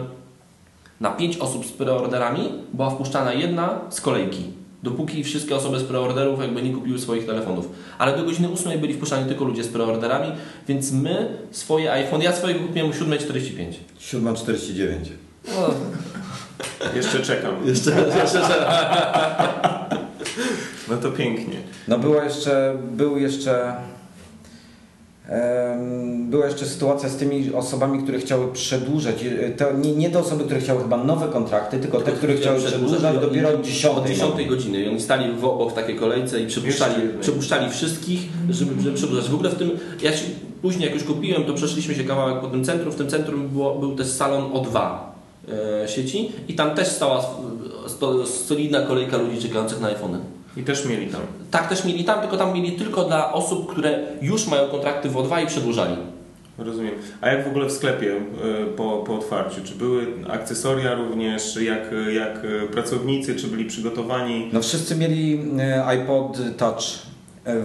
na 0.99 1.11
5 1.11 1.37
osób 1.37 1.65
z 1.65 1.71
preorderami 1.71 2.49
była 2.73 2.89
wpuszczana 2.89 3.33
jedna 3.33 3.79
z 3.89 4.01
kolejki. 4.01 4.43
Dopóki 4.83 5.23
wszystkie 5.23 5.55
osoby 5.55 5.79
z 5.79 5.83
preorderów 5.83 6.39
jakby 6.41 6.61
nie 6.61 6.73
kupiły 6.73 6.99
swoich 6.99 7.25
telefonów. 7.25 7.69
Ale 7.97 8.17
do 8.17 8.23
godziny 8.23 8.49
8 8.53 8.79
byli 8.79 8.93
wpuszczani 8.93 9.27
tylko 9.27 9.45
ludzie 9.45 9.63
z 9.63 9.67
preorderami, 9.67 10.31
więc 10.67 10.91
my 10.91 11.37
swoje 11.51 11.91
iPhone, 11.91 12.21
ja 12.21 12.33
swojego 12.33 12.59
kupiłem 12.59 12.89
o 12.89 12.93
7.45. 12.93 13.73
7.49. 14.01 14.95
No, 15.47 15.53
Jeszcze 16.95 17.19
czekam. 17.19 17.51
jeszcze, 17.69 17.91
jeszcze, 17.91 18.39
że... 18.47 18.67
No 20.89 20.97
to 20.97 21.11
pięknie. 21.11 21.55
No 21.87 21.99
była 21.99 22.23
jeszcze, 22.23 22.77
był 22.91 23.17
jeszcze, 23.17 23.73
była 26.29 26.45
jeszcze 26.45 26.65
sytuacja 26.65 27.09
z 27.09 27.15
tymi 27.15 27.53
osobami, 27.53 28.03
które 28.03 28.19
chciały 28.19 28.51
przedłużać, 28.53 29.23
e, 29.23 29.49
to 29.49 29.65
nie, 29.73 29.95
nie 29.95 30.09
te 30.09 30.19
osoby, 30.19 30.43
które 30.43 30.59
chciały 30.59 30.81
chyba 30.81 30.97
nowe 30.97 31.27
kontrakty, 31.27 31.79
tylko 31.79 32.01
te, 32.01 32.11
które 32.11 32.35
chciały 32.35 32.59
przedłużać 32.59 33.15
i- 33.15 33.19
dopiero 33.19 33.49
od 33.49 33.55
od 33.55 33.61
10. 33.61 34.07
10 34.07 34.45
godziny. 34.49 34.79
I 34.79 34.87
oni 34.89 35.01
stali 35.01 35.31
w 35.33 35.45
obok 35.45 35.71
w 35.71 35.75
takiej 35.75 35.95
kolejce 35.95 36.39
i 36.41 36.47
przepuszczali, 36.47 36.95
przepuszczali 37.21 37.71
wszystkich, 37.71 38.21
żeby, 38.49 38.81
żeby 38.81 38.95
przedłużać. 38.95 39.29
W 39.29 39.33
ogóle 39.33 39.49
w 39.49 39.55
tym, 39.55 39.71
ja 40.01 40.11
się, 40.17 40.25
później 40.61 40.85
jak 40.85 40.93
już 40.93 41.03
kupiłem, 41.03 41.43
to 41.43 41.53
przeszliśmy 41.53 41.95
się 41.95 42.03
kawałek 42.03 42.41
po 42.41 42.47
tym 42.47 42.65
centrum. 42.65 42.91
W 42.91 42.95
tym 42.95 43.07
centrum 43.09 43.47
było, 43.47 43.75
był 43.75 43.95
też 43.95 44.07
salon 44.07 44.43
O2 44.51 44.77
e, 44.77 45.06
sieci 45.87 46.31
i 46.47 46.53
tam 46.53 46.75
też 46.75 46.87
stała 46.87 47.25
solidna 48.25 48.81
kolejka 48.81 49.17
ludzi 49.17 49.41
czekających 49.41 49.81
na 49.81 49.87
iPhony. 49.87 50.19
I 50.57 50.63
też 50.63 50.85
mieli 50.85 51.07
tam. 51.07 51.21
Tak 51.51 51.69
też 51.69 51.85
mieli 51.85 52.03
tam, 52.03 52.21
tylko 52.21 52.37
tam 52.37 52.53
mieli 52.53 52.71
tylko 52.71 53.03
dla 53.03 53.33
osób, 53.33 53.71
które 53.71 53.99
już 54.21 54.47
mają 54.47 54.69
kontrakty 54.69 55.09
w 55.09 55.13
O2 55.13 55.43
i 55.43 55.47
przedłużali. 55.47 55.95
Rozumiem. 56.57 56.93
A 57.21 57.29
jak 57.29 57.45
w 57.45 57.47
ogóle 57.47 57.65
w 57.65 57.71
sklepie 57.71 58.15
y, 58.15 58.19
po, 58.75 59.03
po 59.07 59.15
otwarciu? 59.15 59.61
Czy 59.63 59.75
były 59.75 60.07
akcesoria 60.29 60.95
również, 60.95 61.55
jak, 61.61 61.91
jak 62.13 62.41
pracownicy, 62.71 63.35
czy 63.35 63.47
byli 63.47 63.65
przygotowani? 63.65 64.49
No 64.53 64.61
wszyscy 64.61 64.95
mieli 64.95 65.39
e, 65.59 65.85
iPod 65.85 66.37
Touch 66.57 66.83
e, 67.45 67.55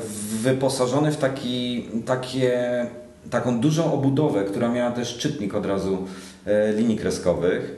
wyposażony 0.43 1.13
w 1.13 1.17
taki, 1.17 1.87
takie, 2.07 2.87
taką 3.31 3.61
dużą 3.61 3.93
obudowę, 3.93 4.45
która 4.45 4.69
miała 4.69 4.91
też 4.91 5.19
czytnik 5.19 5.55
od 5.55 5.67
razu 5.67 5.95
e, 5.95 6.32
linii 6.77 6.97
kreskowych. 6.97 7.77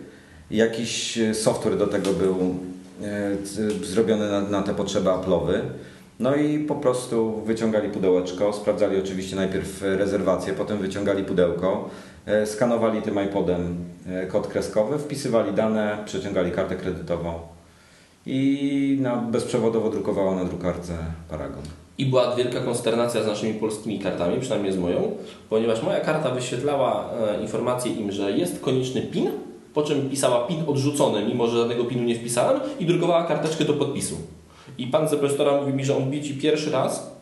Jakiś 0.51 1.19
e, 1.19 1.35
software 1.35 1.79
do 1.79 1.87
tego 1.87 2.13
był 2.13 2.55
e, 3.03 3.37
zrobiony 3.87 4.31
na, 4.31 4.41
na 4.41 4.63
te 4.63 4.75
potrzeby 4.75 5.11
Apple'owy. 5.11 5.61
No 6.21 6.35
i 6.35 6.59
po 6.59 6.75
prostu 6.75 7.43
wyciągali 7.47 7.89
pudełeczko, 7.89 8.53
sprawdzali 8.53 8.99
oczywiście 8.99 9.37
najpierw 9.37 9.83
rezerwację, 9.83 10.53
potem 10.53 10.79
wyciągali 10.79 11.25
pudełko, 11.25 11.91
e, 12.27 12.47
skanowali 12.47 13.03
tym 13.03 13.25
iPodem 13.25 13.77
e, 14.07 14.27
kod 14.27 14.47
kreskowy, 14.47 14.99
wpisywali 14.99 15.53
dane, 15.53 15.99
przeciągali 16.05 16.53
kartę 16.53 16.77
kredytową 16.77 17.41
i 18.27 18.99
na 19.01 19.17
bezprzewodowo 19.17 19.91
drukowało 19.91 20.35
na 20.35 20.45
drukarce 20.45 20.93
Paragon. 21.29 21.84
I 21.99 22.07
była 22.07 22.37
wielka 22.37 22.61
konsternacja 22.61 23.23
z 23.23 23.27
naszymi 23.27 23.55
polskimi 23.55 23.99
kartami, 23.99 24.41
przynajmniej 24.41 24.73
z 24.73 24.79
moją, 24.79 25.11
ponieważ 25.51 25.83
moja 25.83 26.01
karta 26.01 26.31
wyświetlała 26.31 27.11
e, 27.31 27.43
informację 27.43 27.93
im, 27.93 28.13
że 28.13 28.33
jest 28.33 28.61
konieczny 28.61 29.03
PIN, 29.03 29.31
po 29.75 29.83
czym 29.83 30.11
pisała 30.11 30.47
PIN 30.47 30.63
odrzucony, 30.67 31.27
mimo 31.27 31.47
że 31.47 31.59
żadnego 31.59 31.85
PINu 31.85 32.03
nie 32.03 32.15
wpisałem 32.15 32.61
i 32.81 32.87
drukowała 32.87 33.25
karteczkę 33.25 33.65
do 33.65 33.73
podpisu. 33.73 34.17
I 34.79 34.87
pan 34.87 35.09
z 35.09 35.13
repostora 35.13 35.61
mówi 35.61 35.73
mi, 35.73 35.85
że 35.85 35.97
on 35.97 36.11
widzi 36.11 36.35
pierwszy 36.35 36.71
raz 36.71 37.15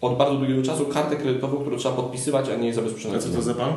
od 0.00 0.16
bardzo 0.16 0.36
długiego 0.36 0.62
czasu 0.62 0.86
kartę 0.86 1.16
kredytową, 1.16 1.56
którą 1.56 1.76
trzeba 1.76 1.96
podpisywać, 1.96 2.48
a 2.48 2.56
nie 2.56 2.66
jest 2.66 2.78
zabezpieczona. 2.78 3.16
A 3.16 3.18
co 3.18 3.28
to 3.28 3.42
za 3.42 3.54
bank? 3.54 3.76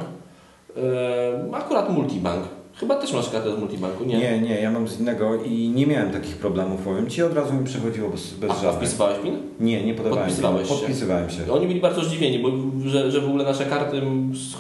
E, 0.78 1.56
akurat 1.56 1.90
multibank. 1.90 2.44
Chyba 2.80 2.96
też 2.96 3.14
masz 3.14 3.30
kartę 3.30 3.56
z 3.56 3.60
multibanku, 3.60 4.04
nie? 4.04 4.18
Nie, 4.18 4.42
nie, 4.42 4.62
ja 4.62 4.72
mam 4.72 4.88
z 4.88 5.00
innego 5.00 5.44
i 5.44 5.70
nie 5.70 5.88
miałem 5.88 6.12
takich 6.12 6.36
problemów, 6.36 6.82
powiem 6.82 7.10
Ci, 7.10 7.24
od 7.24 7.34
razu 7.34 7.54
mi 7.54 7.66
przechodziło 7.66 8.10
bez, 8.10 8.34
bez 8.34 8.52
A, 8.52 8.54
żadnych. 8.54 8.76
wpisywałeś 8.76 9.20
PIN? 9.24 9.38
Nie, 9.60 9.86
nie 9.86 9.94
podawałem 9.94 10.24
Podpisywałeś 10.24 10.68
się? 10.68 10.74
Podpisywałem 10.76 11.30
się. 11.30 11.54
Oni 11.54 11.68
byli 11.68 11.82
bardzo 11.82 12.04
zdziwieni, 12.04 12.40
bo, 12.40 12.50
że, 12.90 13.12
że 13.12 13.22
w 13.22 13.26
ogóle 13.26 13.44
nasze 13.44 13.66
karty 13.66 14.02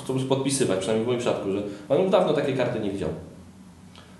chcą 0.03 0.19
podpisywać, 0.19 0.79
przynajmniej 0.79 1.05
w 1.05 1.07
moim 1.07 1.19
przypadku, 1.19 1.51
że 1.51 1.61
on 1.89 2.09
dawno 2.09 2.33
takiej 2.33 2.57
karty 2.57 2.79
nie 2.79 2.91
widział. 2.91 3.09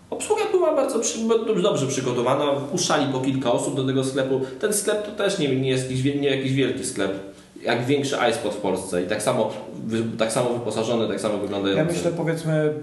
Obsługa 0.10 0.42
była 0.52 0.76
bardzo 0.76 1.00
przy, 1.00 1.20
dobrze, 1.64 1.88
przygotowana, 1.88 2.60
wpuszczali 2.60 3.14
po 3.14 3.20
kilka 3.20 3.52
osób 3.52 3.76
do 3.76 3.86
tego 3.86 4.04
sklepu. 4.04 4.42
Ten 4.60 4.74
sklep 4.74 5.06
to 5.06 5.12
też 5.12 5.40
nie, 5.40 5.56
nie 5.56 5.70
jest 5.70 5.92
jakiś, 5.92 6.16
nie 6.22 6.30
jakiś 6.30 6.54
wielki 6.54 6.86
sklep, 6.86 7.27
jak 7.64 7.86
większy 7.86 8.18
iSpot 8.32 8.54
w 8.54 8.58
Polsce 8.58 9.04
i 9.04 9.08
tak 9.08 9.24
samo, 9.24 9.50
tak 10.20 10.32
samo 10.32 10.50
wyposażony, 10.50 11.08
tak 11.08 11.22
samo 11.22 11.38
wyglądający. 11.38 11.84
Ja 11.86 11.98
myślę, 11.98 12.12
powiedzmy, 12.12 12.74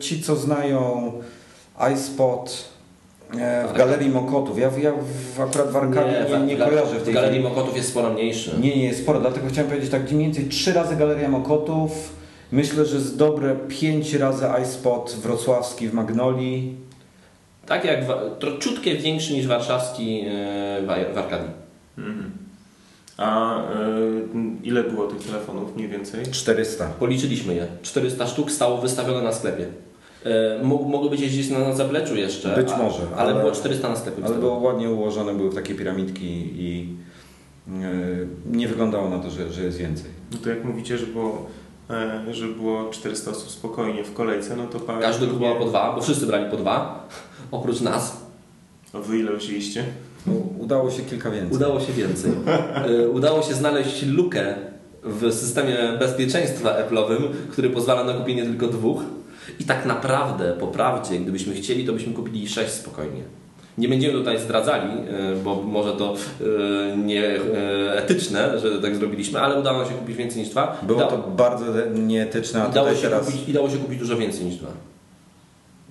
ci 0.00 0.22
co 0.22 0.36
znają 0.36 1.12
iSpot 1.94 2.64
e, 3.40 3.64
w 3.64 3.68
Tak. 3.68 3.76
Galerii 3.78 4.10
Mokotów, 4.10 4.58
ja, 4.58 4.70
ja 4.80 4.92
w, 5.36 5.40
akurat 5.40 5.70
w 5.70 5.76
Arkadii 5.76 6.12
nie, 6.40 6.46
nie, 6.46 6.56
w, 6.56 6.58
ga- 6.58 6.68
kojarzę 6.68 6.94
w 6.98 7.02
tej 7.02 7.14
Galerii 7.14 7.38
chwili. 7.38 7.54
Mokotów 7.54 7.76
jest 7.76 7.88
sporo 7.88 8.10
mniejszy. 8.10 8.50
Nie, 8.60 8.76
nie, 8.76 8.84
jest 8.84 9.02
sporo, 9.02 9.20
dlatego 9.20 9.48
chciałem 9.48 9.70
powiedzieć 9.70 9.90
tak, 9.90 10.12
mniej 10.12 10.24
więcej 10.24 10.48
trzy 10.48 10.72
razy 10.72 10.96
Galeria 10.96 11.28
Mokotów, 11.28 12.12
myślę, 12.52 12.84
że 12.86 13.00
z 13.00 13.16
dobre 13.16 13.56
pięć 13.68 14.14
razy 14.14 14.46
iSpot 14.62 15.16
wrocławski 15.22 15.88
w 15.88 15.94
Magnolii. 15.94 16.74
Tak 17.66 17.84
jak, 17.84 17.98
tro, 18.38 18.58
ciutkie 18.58 18.96
większy 18.96 19.32
niż 19.32 19.46
warszawski 19.46 20.20
e, 20.20 20.80
w, 20.82 21.14
w 21.14 21.18
Arkadii. 21.18 21.50
Mhm. 21.98 22.30
A 23.16 23.58
y, 23.60 23.64
ile 24.62 24.84
było 24.84 25.06
tych 25.06 25.18
telefonów 25.26 25.76
mniej 25.76 25.88
więcej? 25.88 26.24
400. 26.30 26.86
Policzyliśmy 26.86 27.54
je. 27.54 27.66
400 27.82 28.26
sztuk 28.26 28.50
stało 28.50 28.78
wystawione 28.78 29.22
na 29.22 29.32
sklepie. 29.32 29.66
E, 30.24 30.62
Mogły 30.64 31.10
być 31.10 31.20
gdzieś 31.22 31.50
na, 31.50 31.58
na 31.58 31.72
zapleczu 31.74 32.16
jeszcze. 32.16 32.56
Być 32.56 32.70
a- 32.70 32.76
może, 32.76 33.02
Ale, 33.16 33.30
ale- 33.32 33.40
było 33.40 33.52
400 33.52 33.88
na 33.88 33.96
sklepie. 33.96 34.24
Ale 34.24 34.34
było 34.34 34.58
ładnie 34.58 34.90
ułożone, 34.90 35.34
były 35.34 35.54
takie 35.54 35.74
piramidki 35.74 36.26
i 36.62 36.88
yy, 37.68 38.28
nie 38.46 38.68
wyglądało 38.68 39.10
na 39.10 39.18
to, 39.18 39.30
że, 39.30 39.52
że 39.52 39.62
jest 39.62 39.78
więcej. 39.78 40.10
No 40.32 40.38
to 40.44 40.50
jak 40.50 40.64
mówicie, 40.64 40.98
że 40.98 41.06
było, 41.06 41.46
e, 41.90 42.34
że 42.34 42.46
było 42.48 42.90
400 42.90 43.30
osób 43.30 43.50
spokojnie 43.50 44.04
w 44.04 44.12
kolejce, 44.14 44.56
no 44.56 44.66
to 44.66 44.80
parę... 44.80 45.00
Każdy 45.02 45.26
kupował 45.26 45.56
po 45.58 45.64
dwa, 45.64 45.92
bo 45.96 46.00
wszyscy 46.02 46.26
brali 46.26 46.50
po 46.50 46.56
dwa, 46.56 47.08
oprócz 47.50 47.80
nas. 47.80 48.16
A 48.92 48.98
wy 48.98 49.18
ile 49.18 49.36
wzięliście? 49.36 49.84
Udało 50.58 50.90
się 50.90 51.02
kilka 51.02 51.30
więcej. 51.30 51.56
Udało 51.56 51.80
się 51.80 51.92
więcej. 51.92 52.32
E, 53.02 53.08
Udało 53.08 53.42
się 53.42 53.54
znaleźć 53.54 54.02
lukę 54.06 54.54
w 55.04 55.32
systemie 55.32 55.76
bezpieczeństwa 55.98 56.76
Apple'owym, 56.82 57.22
który 57.50 57.70
pozwala 57.70 58.04
na 58.04 58.12
kupienie 58.12 58.42
tylko 58.42 58.66
dwóch. 58.66 59.02
I 59.60 59.64
tak 59.64 59.86
naprawdę, 59.86 60.52
po 60.60 60.66
prawdzie, 60.66 61.18
gdybyśmy 61.18 61.54
chcieli, 61.54 61.84
to 61.86 61.92
byśmy 61.92 62.12
kupili 62.12 62.48
sześć 62.48 62.70
spokojnie. 62.72 63.22
Nie 63.78 63.88
będziemy 63.88 64.14
tutaj 64.14 64.38
zdradzali, 64.38 64.90
e, 64.90 65.36
bo 65.44 65.62
może 65.62 65.92
to 65.92 66.14
e, 66.94 66.96
nieetyczne, 66.96 68.58
że 68.58 68.82
tak 68.82 68.96
zrobiliśmy, 68.96 69.40
ale 69.40 69.60
udało 69.60 69.78
nam 69.78 69.86
się 69.88 69.94
kupić 69.94 70.16
więcej 70.16 70.42
niż 70.42 70.50
dwa. 70.50 70.80
Było 70.82 71.00
Da- 71.00 71.06
to 71.06 71.18
bardzo 71.18 71.64
nieetyczne, 71.94 72.62
a 72.62 72.68
i 72.68 72.72
dało 72.72 72.86
tutaj 72.88 73.02
się, 73.02 73.08
teraz 73.08 73.26
kupić, 73.26 73.48
I 73.48 73.52
dało 73.52 73.70
się 73.70 73.76
kupić 73.76 73.98
dużo 73.98 74.16
więcej 74.16 74.44
niż 74.44 74.56
dwa. 74.56 74.68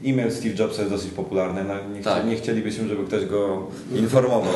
E-mail 0.05 0.31
Steve 0.31 0.55
Jobsa 0.63 0.81
jest 0.81 0.93
dosyć 0.93 1.11
popularny. 1.11 1.63
No, 1.63 1.73
nie, 1.93 1.95
chci- 1.95 2.03
Tak. 2.03 2.25
nie 2.25 2.35
chcielibyśmy, 2.35 2.87
żeby 2.87 3.05
ktoś 3.05 3.25
go 3.25 3.67
informował. 3.95 4.53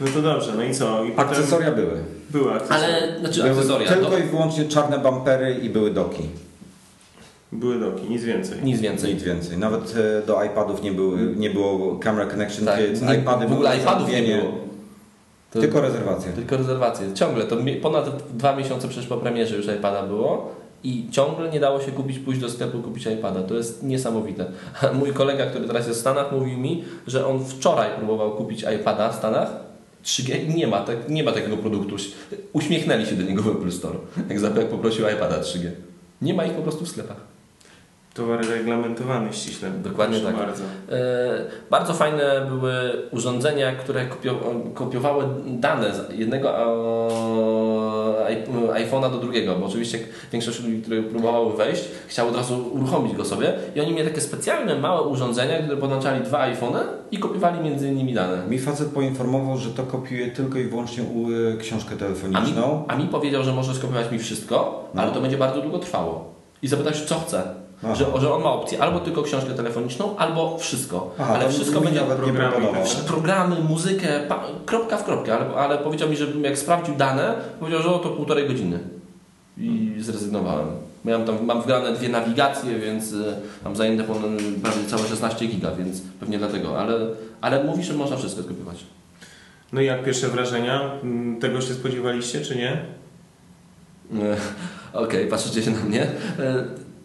No 0.00 0.06
to 0.14 0.22
dobrze, 0.22 0.52
no 0.56 0.62
i 0.62 0.74
co? 0.74 1.04
I 1.04 1.10
potem 1.10 1.30
Akcesoria 1.30 1.70
były. 1.72 1.98
były 2.30 2.52
akcesoria. 2.54 2.84
Ale, 2.84 3.20
znaczy 3.20 3.40
były 3.42 3.50
akcesoria, 3.54 3.88
tylko 3.92 4.06
to 4.10 4.18
i 4.18 4.22
wyłącznie 4.22 4.64
czarne 4.64 4.98
bumpery 4.98 5.54
i 5.62 5.70
były 5.70 5.90
doki. 5.90 6.22
Były 7.52 7.78
doki, 7.80 8.08
nic 8.10 8.24
więcej. 8.24 8.58
nic 8.62 8.80
więcej. 8.80 9.14
Nic 9.14 9.22
więcej. 9.22 9.58
Nawet 9.58 9.94
e, 10.22 10.26
do 10.26 10.44
iPadów 10.44 10.82
nie, 10.82 10.92
były, 10.92 11.18
nie 11.36 11.50
było 11.50 11.96
camera 11.96 12.26
connection 12.26 12.64
Tak, 12.64 12.78
kit. 12.78 13.02
nie- 13.02 13.14
iPady 13.14 13.46
w 13.46 13.52
ogóle 13.52 13.76
iPadów 13.78 14.08
nie 14.12 14.22
było. 14.22 14.52
To- 15.50 15.60
Tylko 15.60 15.80
rezerwacje. 15.80 16.32
Tylko 16.32 16.56
rezerwacje. 16.56 17.14
Ciągle, 17.14 17.44
to 17.44 17.56
ponad 17.82 18.22
dwa 18.32 18.56
miesiące 18.56 18.88
przecież 18.88 19.06
po 19.08 19.16
premierze 19.16 19.56
już 19.56 19.66
iPada 19.66 20.02
było 20.02 20.54
i 20.84 21.06
ciągle 21.10 21.50
nie 21.50 21.60
dało 21.60 21.80
się 21.80 21.92
kupić, 21.92 22.18
pójść 22.18 22.40
do 22.40 22.50
sklepu 22.50 22.82
kupić 22.82 23.06
iPada. 23.06 23.42
To 23.42 23.54
jest 23.54 23.82
niesamowite. 23.82 24.46
Mój 24.98 25.12
kolega, 25.12 25.46
który 25.46 25.66
teraz 25.66 25.86
jest 25.86 25.98
w 25.98 26.00
Stanach, 26.00 26.32
mówił 26.32 26.58
mi, 26.58 26.84
że 27.06 27.26
on 27.26 27.44
wczoraj 27.44 27.90
próbował 27.96 28.30
kupić 28.30 28.64
iPada 28.80 29.12
w 29.12 29.14
Stanach 29.14 29.50
3G 30.04 30.50
i 30.50 30.54
nie 30.54 30.66
ma, 30.66 30.80
tak, 30.80 31.08
nie 31.08 31.24
ma 31.24 31.32
takiego 31.32 31.56
produktu. 31.56 31.96
Uśmiechnęli 32.52 33.06
się 33.06 33.16
do 33.16 33.22
niego 33.22 33.42
w 33.42 33.48
Apple 33.48 33.72
Store, 33.72 33.98
jak 34.56 34.68
poprosił 34.68 35.08
iPada 35.08 35.40
3G. 35.40 35.70
Nie 36.22 36.34
ma 36.34 36.44
ich 36.44 36.52
po 36.52 36.62
prostu 36.62 36.84
w 36.84 36.88
sklepach. 36.88 37.37
Towar 38.18 38.46
reglamentowany 38.48 39.32
ściśle. 39.32 39.70
Dokładnie 39.70 40.20
tak. 40.20 40.36
bardzo. 40.36 40.62
E, 40.92 40.98
Bardzo 41.70 41.94
fajne 41.94 42.46
były 42.48 42.72
urządzenia, 43.12 43.72
które 43.72 44.06
kopio- 44.08 44.72
kopiowały 44.74 45.24
dane 45.46 45.94
z 45.94 46.18
jednego 46.18 46.48
iPhone'a 48.74 49.10
do 49.12 49.18
drugiego, 49.18 49.56
bo 49.56 49.66
oczywiście 49.66 49.98
większość 50.32 50.60
ludzi, 50.62 50.82
które 50.82 51.02
próbowały 51.02 51.56
wejść, 51.56 51.84
chciało 52.08 52.30
od 52.30 52.36
razu 52.36 52.70
uruchomić 52.72 53.14
go 53.16 53.24
sobie 53.24 53.52
i 53.74 53.80
oni 53.80 53.92
mieli 53.92 54.08
takie 54.08 54.20
specjalne 54.20 54.78
małe 54.78 55.02
urządzenia, 55.02 55.58
które 55.58 55.76
podłączali 55.76 56.24
dwa 56.24 56.50
iPhone'y 56.52 56.78
i 57.10 57.18
kopiowali 57.18 57.60
między 57.60 57.88
innymi 57.88 58.14
dane. 58.14 58.46
Mi 58.48 58.58
facet 58.58 58.88
poinformował, 58.88 59.56
że 59.58 59.70
to 59.70 59.82
kopiuje 59.82 60.28
tylko 60.30 60.58
i 60.58 60.64
wyłącznie 60.64 61.04
e, 61.54 61.56
książkę 61.56 61.90
A 61.90 61.94
mi, 61.94 61.98
telefoniczną. 62.00 62.84
a 62.88 62.96
mi 62.96 63.04
powiedział, 63.06 63.42
że 63.42 63.52
może 63.52 63.74
skopiować 63.74 64.10
mi 64.12 64.18
wszystko, 64.18 64.88
No. 64.94 65.02
ale 65.02 65.12
to 65.12 65.20
będzie 65.20 65.36
bardzo 65.36 65.60
długo 65.62 65.78
trwało. 65.78 66.34
I 66.62 66.68
zapytał 66.68 66.94
się, 66.94 67.06
co 67.06 67.14
chce. 67.14 67.42
Że, 67.82 68.20
że 68.20 68.34
on 68.34 68.42
ma 68.42 68.52
opcję 68.52 68.82
albo 68.82 69.00
tylko 69.00 69.22
książkę 69.22 69.54
telefoniczną, 69.54 70.16
albo 70.16 70.58
wszystko. 70.58 71.14
Aha, 71.18 71.34
ale 71.34 71.48
wszystko 71.48 71.80
będzie 71.80 72.00
programy, 72.00 72.56
programy, 73.06 73.56
muzykę, 73.60 74.08
kropka 74.66 74.96
w 74.96 75.04
kropkę, 75.04 75.34
ale, 75.34 75.54
ale 75.54 75.78
powiedział 75.78 76.08
mi, 76.08 76.16
że 76.16 76.26
jak 76.42 76.58
sprawdził 76.58 76.94
dane, 76.94 77.34
powiedział, 77.60 77.82
że 77.82 77.88
o, 77.88 77.98
to 77.98 78.08
półtorej 78.08 78.48
godziny. 78.48 78.78
I 79.58 79.94
zrezygnowałem. 79.98 80.66
Miałem 81.04 81.26
tam, 81.26 81.44
mam 81.44 81.62
wgrane 81.62 81.92
dwie 81.92 82.08
nawigacje, 82.08 82.78
więc 82.78 83.12
y, 83.12 83.36
mam 83.64 83.76
zajęte 83.76 84.04
prawie 84.62 84.86
całe 84.86 85.02
16 85.08 85.46
giga, 85.46 85.70
więc 85.70 86.00
pewnie 86.20 86.38
dlatego, 86.38 86.80
ale, 86.80 86.94
ale 87.40 87.64
mówi, 87.64 87.84
że 87.84 87.94
można 87.94 88.16
wszystko 88.16 88.42
skopiować. 88.42 88.84
No 89.72 89.80
i 89.80 89.86
jak 89.86 90.04
pierwsze 90.04 90.28
wrażenia? 90.28 90.90
Mm, 91.02 91.40
Tego 91.40 91.60
się 91.60 91.74
spodziewaliście, 91.74 92.40
czy 92.40 92.56
nie? 92.56 92.72
E, 94.22 94.36
Okej, 95.04 95.26
patrzycie 95.26 95.62
się 95.62 95.70
na 95.70 95.84
mnie. 95.84 96.06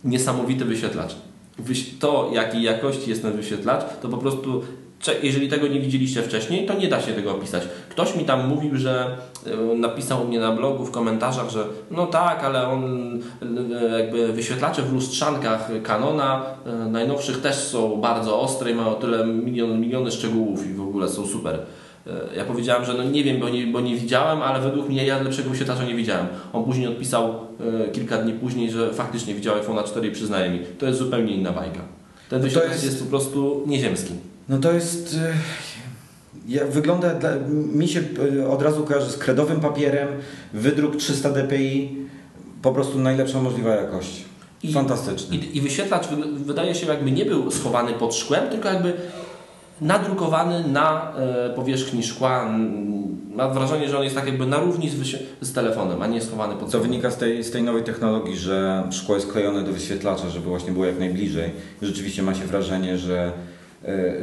Niesamowity 0.04 0.66
wyświetlacz. 0.66 1.16
Wyś- 1.60 2.00
To, 2.00 2.30
jakiej 2.34 2.62
jakości 2.63 3.10
jest 3.10 3.22
ten 3.22 3.34
wyświetlacz, 3.34 3.82
to 4.02 4.10
po 4.10 4.18
prostu, 4.18 4.62
jeżeli 5.24 5.50
tego 5.50 5.68
nie 5.68 5.80
widzieliście 5.80 6.22
wcześniej, 6.22 6.66
to 6.66 6.74
nie 6.74 6.88
da 6.88 7.02
się 7.02 7.13
tego 7.13 7.32
opisać. 7.32 7.63
Ktoś 7.89 8.16
mi 8.16 8.26
tam 8.26 8.48
mówił, 8.48 8.78
że 8.78 9.18
e, 9.48 9.76
napisał 9.76 10.28
mnie 10.28 10.39
na 10.39 10.52
blogu 10.52 10.86
w 10.86 10.92
komentarzach, 10.92 11.50
że 11.50 11.66
no 11.92 12.06
tak, 12.06 12.44
ale 12.44 12.68
on 12.68 12.84
e, 13.92 14.00
jakby 14.00 14.34
wyświetlacze 14.34 14.82
w 14.82 14.94
lustrzankach 14.94 15.70
Canona 15.84 16.42
e, 16.66 16.72
najnowszych 16.89 17.42
też 17.42 17.56
są 17.56 18.02
bardzo 18.02 18.39
ostre 18.42 18.72
i 18.72 18.76
mają 18.76 18.94
tyle 18.96 19.26
milion, 19.28 19.80
miliony 19.82 20.12
szczegółów 20.12 20.68
i 20.68 20.74
w 20.74 20.82
ogóle 20.82 21.10
są 21.10 21.28
super. 21.28 21.60
E, 22.08 22.36
Ja 22.38 22.44
powiedziałem, 22.46 22.86
że 22.86 22.94
no 22.94 23.04
nie 23.04 23.24
wiem, 23.24 23.39
bo 23.39 23.50
nie, 23.50 23.68
bo 23.68 23.82
nie 23.82 23.96
widziałem, 23.96 24.42
ale 24.42 24.62
według 24.62 24.89
mnie 24.89 25.06
ja 25.06 25.22
lepszego 25.22 25.50
wyświetlacza 25.50 25.84
nie 25.84 25.96
widziałem. 25.96 26.28
On 26.54 26.63
później 26.63 26.88
odpisał 26.88 27.34
e, 27.86 27.92
kilka 27.92 28.18
dni 28.18 28.34
później, 28.34 28.72
że 28.72 28.94
faktycznie 28.94 29.34
widział 29.36 29.56
iPhone'a 29.56 29.84
4 29.84 30.08
i 30.08 30.12
przyznaje 30.12 30.50
mi. 30.52 30.60
To 30.80 30.86
jest 30.86 31.00
zupełnie 31.00 31.36
inna 31.36 31.52
bajka. 31.52 31.80
Ten 32.30 32.39
to 32.39 32.44
wyświetlacz 32.44 32.72
jest- 32.72 32.84
jest... 32.86 33.04
po 33.04 33.10
prostu 33.10 33.63
nieziemski. 33.68 34.13
No 34.50 34.58
to 34.58 34.72
jest... 34.72 35.16
e, 35.22 35.34
Ja, 36.48 36.66
wygląda, 36.66 37.13
dla, 37.16 37.30
mi 37.74 37.88
się 37.88 38.02
od 38.50 38.62
razu 38.62 38.84
kojarzy 38.84 39.12
z 39.12 39.18
kredowym 39.18 39.60
papierem, 39.60 40.08
wydruk 40.54 40.96
300 40.96 41.30
dpi, 41.32 41.96
po 42.62 42.72
prostu 42.74 43.00
najlepsza 43.00 43.42
możliwa 43.42 43.70
jakość. 43.76 44.26
I- 44.63 44.74
Fantastyczny. 44.74 45.36
I, 45.38 45.58
I 45.58 45.62
wyświetlacz 45.62 46.08
wy- 46.08 46.44
wydaje 46.46 46.76
się 46.76 46.88
jakby 46.88 47.12
nie 47.12 47.26
był 47.26 47.52
schowany 47.52 47.94
pod 47.94 48.16
szkłem, 48.16 48.50
tylko 48.50 48.70
jakby 48.70 48.94
nadrukowany 49.81 50.63
na 50.67 51.13
e, 51.17 51.49
powierzchni 51.49 52.03
szkła. 52.03 52.49
Mam 53.36 53.53
wrażenie, 53.53 53.89
że 53.89 53.97
on 53.97 54.03
jest 54.03 54.15
tak 54.15 54.27
jakby 54.27 54.45
na 54.45 54.59
równi 54.59 54.89
z, 54.89 55.17
z 55.41 55.53
telefonem, 55.53 56.01
a 56.01 56.07
nie 56.07 56.21
schowany 56.21 56.55
pod 56.55 56.71
To 56.71 56.79
wynika 56.79 57.12
z 57.12 57.17
tej, 57.17 57.43
z 57.43 57.51
tej 57.51 57.63
nowej 57.63 57.83
technologii, 57.83 58.38
że 58.38 58.83
szkło 58.91 59.15
jest 59.15 59.31
klejone 59.31 59.63
do 59.63 59.71
wyświetlacza, 59.71 60.29
żeby 60.29 60.49
właśnie 60.49 60.71
było 60.71 60.86
jak 60.86 60.99
najbliżej. 60.99 61.51
Rzeczywiście 61.81 62.23
ma 62.23 62.36
się 62.36 62.45
wrażenie, 62.45 62.97
że, 62.97 63.31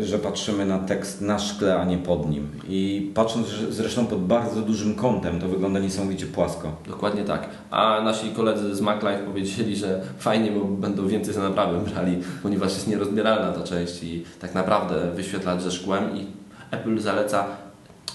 że 0.01 0.18
patrzymy 0.18 0.66
na 0.66 0.79
tekst 0.79 1.20
na 1.20 1.38
szkle, 1.38 1.77
a 1.77 1.85
nie 1.85 1.99
pod 1.99 2.31
nim. 2.31 2.49
I 2.68 3.11
patrząc 3.14 3.46
zresztą 3.70 4.07
pod 4.07 4.25
bardzo 4.25 4.61
dużym 4.61 4.94
kątem, 4.94 5.40
to 5.40 5.49
wygląda 5.49 5.81
niesamowicie 5.81 6.27
płasko. 6.27 6.77
Dokładnie 6.88 7.25
tak. 7.25 7.49
A 7.70 8.01
nasi 8.01 8.31
koledzy 8.31 8.75
z 8.75 8.81
MacLife 8.81 9.18
powiedzieli, 9.27 9.77
że 9.77 10.03
fajnie, 10.18 10.51
bo 10.51 10.64
będą 10.64 11.09
więcej 11.09 11.35
za 11.35 11.40
naprawę 11.42 11.79
brali, 11.79 12.23
ponieważ 12.42 12.73
jest 12.73 12.88
nierozbieralna 12.88 13.53
ta 13.53 13.62
część 13.62 14.03
i 14.03 14.25
tak 14.40 14.55
naprawdę 14.55 15.11
wyświetlać 15.11 15.62
ze 15.62 15.70
szkłem 15.70 16.16
i 16.16 16.27
Apple 16.70 16.99
zaleca, 16.99 17.46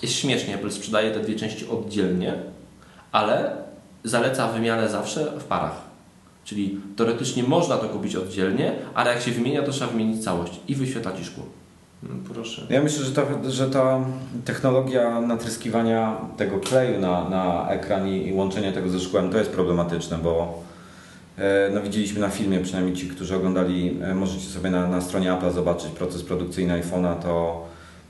jest 0.01 0.13
śmiesznie, 0.13 0.55
Apple 0.55 0.71
sprzedaje 0.71 1.12
te 1.12 1.19
dwie 1.19 1.36
części 1.36 1.69
oddzielnie, 1.69 2.34
ale 3.12 3.51
zaleca 4.03 4.47
wymianę 4.47 4.89
zawsze 4.89 5.31
w 5.39 5.43
parach. 5.43 5.84
Czyli 6.45 6.79
teoretycznie 6.95 7.43
można 7.43 7.77
to 7.77 7.89
kupić 7.89 8.15
oddzielnie, 8.15 8.75
ale 8.93 9.13
jak 9.13 9.21
się 9.21 9.31
wymienia, 9.31 9.63
to 9.63 9.71
trzeba 9.71 9.91
wymienić 9.91 10.23
całość 10.23 10.60
i 10.67 10.75
wyświetlać 10.75 11.19
i 11.19 11.25
szkło. 11.25 11.43
No, 12.03 12.10
proszę. 12.34 12.67
Ja 12.69 12.84
myślę, 12.84 13.05
że 13.05 13.12
ta, 13.12 13.21
że 13.49 13.69
ta 13.69 13.99
technologia 14.45 15.21
natryskiwania 15.21 16.17
tego 16.38 16.60
kleju 16.60 16.99
na, 16.99 17.29
na 17.29 17.69
ekran 17.69 18.08
i, 18.08 18.27
i 18.27 18.34
łączenia 18.34 18.71
tego 18.71 18.89
ze 18.89 18.99
szkłem 18.99 19.29
to 19.29 19.38
jest 19.38 19.51
problematyczne, 19.51 20.17
bo 20.17 20.63
e, 21.38 21.69
no, 21.73 21.81
widzieliśmy 21.81 22.19
na 22.19 22.29
filmie, 22.29 22.60
przynajmniej 22.60 22.95
ci, 22.95 23.08
którzy 23.08 23.36
oglądali, 23.36 23.97
e, 24.01 24.15
możecie 24.15 24.49
sobie 24.49 24.69
na, 24.69 24.88
na 24.88 25.01
stronie 25.01 25.34
Apple 25.34 25.51
zobaczyć 25.51 25.88
proces 25.88 26.23
produkcyjny 26.23 26.81
iPhone'a, 26.81 27.15
to 27.15 27.65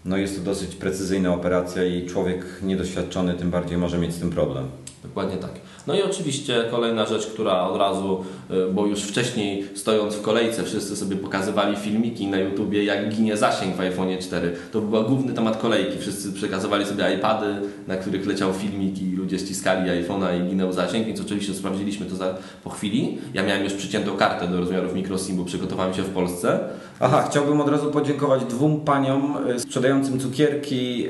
no, 0.05 0.17
jest 0.17 0.37
to 0.37 0.43
dosyć 0.43 0.75
precyzyjna 0.75 1.33
operacja 1.33 1.83
i 1.83 2.05
człowiek 2.05 2.45
niedoświadczony 2.63 3.33
tym 3.33 3.51
bardziej 3.51 3.77
może 3.77 3.97
mieć 3.97 4.13
z 4.13 4.19
tym 4.19 4.29
problem. 4.29 4.67
Dokładnie 5.03 5.37
tak. 5.37 5.51
No 5.87 5.95
i 5.95 6.03
oczywiście 6.03 6.63
kolejna 6.71 7.05
rzecz, 7.05 7.27
która 7.27 7.67
od 7.67 7.77
razu, 7.77 8.25
bo 8.73 8.85
już 8.85 9.01
wcześniej 9.01 9.65
stojąc 9.75 10.15
w 10.15 10.21
kolejce 10.21 10.63
wszyscy 10.63 10.95
sobie 10.95 11.15
pokazywali 11.15 11.77
filmiki 11.77 12.27
na 12.27 12.37
YouTubie, 12.37 12.83
jak 12.83 13.09
ginie 13.09 13.37
zasięg 13.37 13.75
w 13.75 13.79
iPhone 13.79 14.17
4. 14.21 14.55
To 14.71 14.81
był 14.81 15.03
główny 15.03 15.33
temat 15.33 15.57
kolejki. 15.57 15.99
Wszyscy 15.99 16.33
przekazywali 16.33 16.85
sobie 16.85 17.15
iPady, 17.15 17.55
na 17.87 17.95
których 17.95 18.25
leciał 18.25 18.53
filmik 18.53 19.01
i 19.01 19.15
ludzie 19.15 19.39
ściskali 19.39 19.89
iPhone'a 19.89 20.45
i 20.45 20.49
ginął 20.49 20.73
zasięg, 20.73 21.07
więc 21.07 21.21
oczywiście 21.21 21.53
sprawdziliśmy 21.53 22.05
to 22.05 22.15
za, 22.15 22.37
po 22.63 22.69
chwili. 22.69 23.17
Ja 23.33 23.43
miałem 23.43 23.63
już 23.63 23.73
przyciętą 23.73 24.17
kartę 24.17 24.47
do 24.47 24.57
rozmiarów 24.57 24.93
microSIM, 24.93 25.37
bo 25.37 25.45
przygotowałem 25.45 25.93
się 25.93 26.01
w 26.01 26.09
Polsce. 26.09 26.59
Aha, 26.99 27.27
chciałbym 27.29 27.61
od 27.61 27.69
razu 27.69 27.91
podziękować 27.91 28.45
dwóm 28.45 28.81
paniom 28.81 29.37
e, 29.55 29.59
sprzedającym 29.59 30.19
cukierki 30.19 31.07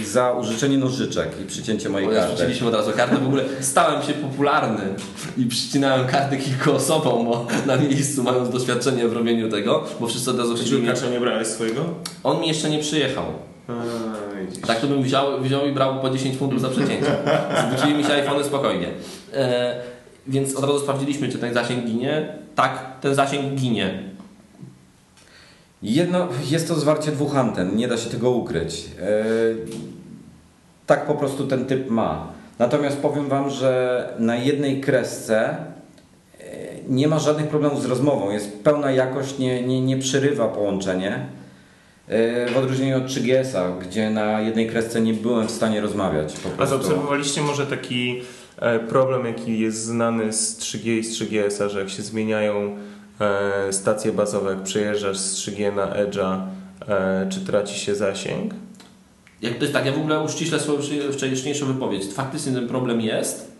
e, 0.00 0.04
za 0.04 0.32
użyczenie 0.32 0.78
nożyczek 0.78 1.28
i 1.42 1.46
przycięcie 1.46 1.88
mojej 1.88 2.08
karty. 2.08 2.28
Przycięliśmy 2.28 2.68
od 2.68 2.74
razu 2.74 2.92
kartę, 2.96 3.16
w 3.16 3.26
ogóle 3.26 3.44
stałem 3.60 4.02
się 4.02 4.12
popularny 4.12 4.82
i 5.38 5.46
przycinałem 5.46 6.06
karty 6.06 6.36
kilku 6.36 6.69
osobom 6.74 7.24
bo 7.24 7.46
na 7.66 7.76
miejscu, 7.76 8.22
mając 8.22 8.50
doświadczenie 8.50 9.08
w 9.08 9.12
robieniu 9.12 9.50
tego, 9.50 9.84
bo 10.00 10.06
wszyscy 10.06 10.30
od 10.30 10.38
razu 10.38 10.54
chcieli. 10.54 10.70
Dziurkacza 10.70 11.10
nie 11.10 11.20
brałeś 11.20 11.46
swojego? 11.48 11.84
On 12.24 12.40
mi 12.40 12.48
jeszcze 12.48 12.70
nie 12.70 12.78
przyjechał. 12.78 13.24
A. 13.68 14.66
Tak 14.66 14.80
to 14.80 14.86
bym 14.86 15.02
wziął, 15.02 15.40
wziął 15.40 15.66
i 15.66 15.72
brał 15.72 16.00
po 16.00 16.10
10 16.10 16.36
funtów 16.36 16.60
za 16.60 16.68
przecięcie. 16.68 17.16
Zwrócili 17.66 17.94
mi 17.94 18.04
się 18.04 18.12
iPhony 18.12 18.44
spokojnie. 18.44 18.88
E, 19.34 19.74
więc 20.26 20.56
od 20.56 20.64
razu 20.64 20.78
sprawdziliśmy, 20.78 21.28
czy 21.28 21.38
ten 21.38 21.54
zasięg 21.54 21.84
ginie. 21.84 22.28
Tak, 22.54 23.00
ten 23.00 23.14
zasięg 23.14 23.54
ginie. 23.54 24.02
Jedno, 25.82 26.28
jest 26.50 26.68
to 26.68 26.74
zwarcie 26.74 27.12
dwóch 27.12 27.36
anten, 27.36 27.76
nie 27.76 27.88
da 27.88 27.96
się 27.96 28.10
tego 28.10 28.30
ukryć. 28.30 28.84
E, 29.00 29.24
tak 30.86 31.06
po 31.06 31.14
prostu 31.14 31.46
ten 31.46 31.64
typ 31.64 31.90
ma. 31.90 32.26
Natomiast 32.58 32.96
powiem 32.96 33.28
Wam, 33.28 33.50
że 33.50 34.04
na 34.18 34.36
jednej 34.36 34.80
kresce 34.80 35.56
nie 36.90 37.08
ma 37.08 37.18
żadnych 37.18 37.48
problemów 37.48 37.82
z 37.82 37.86
rozmową. 37.86 38.30
Jest 38.30 38.64
pełna 38.64 38.90
jakość, 38.90 39.38
nie, 39.38 39.62
nie, 39.62 39.80
nie 39.80 39.96
przerywa 39.98 40.48
połączenie. 40.48 41.26
E, 42.08 42.50
W 42.52 42.56
odróżnieniu 42.56 42.96
od 42.96 43.04
3GS-a, 43.06 43.78
gdzie 43.80 44.10
na 44.10 44.40
jednej 44.40 44.68
kresce 44.68 45.00
nie 45.00 45.14
byłem 45.14 45.48
w 45.48 45.50
stanie 45.50 45.80
rozmawiać. 45.80 46.34
Po 46.56 46.62
A 46.62 46.66
zaobserwowaliście 46.66 47.42
może 47.42 47.66
taki 47.66 48.22
e, 48.58 48.78
problem, 48.78 49.26
jaki 49.26 49.60
jest 49.60 49.84
znany 49.84 50.32
z 50.32 50.58
3G 50.58 50.98
i 50.98 51.04
z 51.04 51.20
3GS-a, 51.20 51.68
że 51.68 51.80
jak 51.80 51.90
się 51.90 52.02
zmieniają 52.02 52.76
e, 53.20 53.72
stacje 53.72 54.12
bazowe, 54.12 54.50
jak 54.50 54.62
przejeżdżasz 54.62 55.18
z 55.18 55.48
3G 55.48 55.76
na 55.76 55.86
Edge'a, 55.86 56.40
czy 57.30 57.40
traci 57.40 57.80
się 57.80 57.94
zasięg? 57.94 58.54
Jak 59.42 59.54
to 59.54 59.60
jest 59.60 59.72
tak, 59.72 59.86
ja 59.86 59.92
w 59.92 59.98
ogóle 59.98 60.20
uściślę 60.20 60.60
swoją 60.60 60.78
wcześniejszą 61.12 61.66
wypowiedź. 61.66 62.12
Faktycznie 62.14 62.52
ten 62.52 62.68
problem 62.68 63.00
jest 63.00 63.52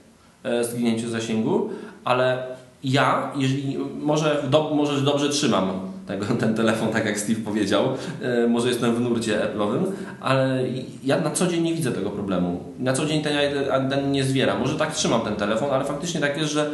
e, 0.43 0.64
zginięcie 0.64 1.09
zasięgu, 1.09 1.71
ale 2.05 2.43
ja, 2.85 3.33
jeżeli 3.37 3.79
może, 4.01 4.45
do, 4.51 4.71
może 4.75 5.01
dobrze 5.01 5.29
trzymam 5.29 5.71
tego, 6.07 6.27
ten 6.27 6.55
telefon, 6.55 6.88
tak 6.88 7.07
jak 7.07 7.21
Steve 7.21 7.40
powiedział, 7.40 7.85
e, 8.23 8.47
może 8.47 8.69
jestem 8.69 8.95
w 8.95 9.01
nurcie 9.01 9.38
Apple'owym, 9.38 9.85
ale 10.21 10.64
ja 11.05 11.21
na 11.21 11.31
co 11.31 11.47
dzień 11.47 11.62
nie 11.62 11.75
widzę 11.75 11.93
tego 11.93 12.11
problemu. 12.11 12.64
Na 12.79 12.93
co 12.93 13.07
dzień 13.07 13.23
ten, 13.23 14.12
nie 14.12 14.25
zwieram. 14.25 14.61
Może 14.61 14.75
tak 14.75 14.95
trzymam 14.95 15.21
ten 15.21 15.37
telefon, 15.37 15.71
ale 15.71 15.85
faktycznie 15.85 16.21
tak 16.21 16.38
jest, 16.38 16.53
że 16.53 16.71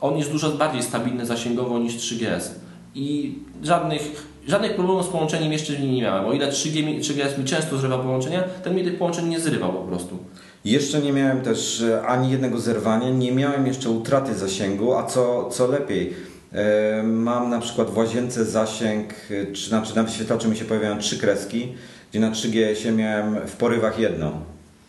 on 0.00 0.16
jest 0.18 0.32
dużo 0.32 0.50
bardziej 0.50 0.82
stabilny 0.82 1.26
zasięgowo 1.26 1.78
niż 1.78 1.94
3GS. 1.96 2.50
I 2.94 3.34
żadnych, 3.62 4.26
żadnych 4.48 4.74
problemów 4.74 5.06
z 5.06 5.08
połączeniem 5.08 5.52
jeszcze 5.52 5.78
nie 5.78 6.02
miałem. 6.02 6.24
O 6.24 6.32
ile 6.32 6.48
3G, 6.52 6.86
mi- 6.86 7.00
3GS 7.00 7.38
mi 7.38 7.44
często 7.44 7.78
zrywa 7.78 7.98
połączenia, 7.98 8.42
ten 8.42 8.74
mi 8.74 8.84
tych 8.84 8.98
połączeń 8.98 9.28
nie 9.28 9.40
zrywał 9.40 9.72
po 9.72 9.80
prostu. 9.82 10.18
Jeszcze 10.64 11.00
nie 11.00 11.12
miałem 11.12 11.40
też 11.40 11.82
e, 11.82 12.02
ani 12.02 12.30
jednego 12.30 12.58
zerwania, 12.58 13.10
nie 13.10 13.32
miałem 13.32 13.66
jeszcze 13.66 13.90
utraty 13.90 14.34
zasięgu, 14.34 14.94
a 14.94 15.06
co, 15.06 15.48
co 15.52 15.66
lepiej, 15.66 16.14
e, 16.52 17.02
mam 17.02 17.50
na 17.50 17.60
przykład 17.60 17.90
w 17.90 17.96
łazience 17.96 18.44
zasięg, 18.44 19.14
e, 19.30 19.52
czy 19.52 19.68
znaczy 19.68 19.96
na 19.96 20.02
wyświetlaczu 20.02 20.48
mi 20.48 20.56
się 20.56 20.64
pojawiają 20.64 20.98
trzy 20.98 21.18
kreski, 21.18 21.72
gdzie 22.10 22.20
na 22.20 22.30
3GS 22.30 22.96
miałem 22.96 23.46
w 23.46 23.56
porywach 23.56 23.98
jedną. 23.98 24.32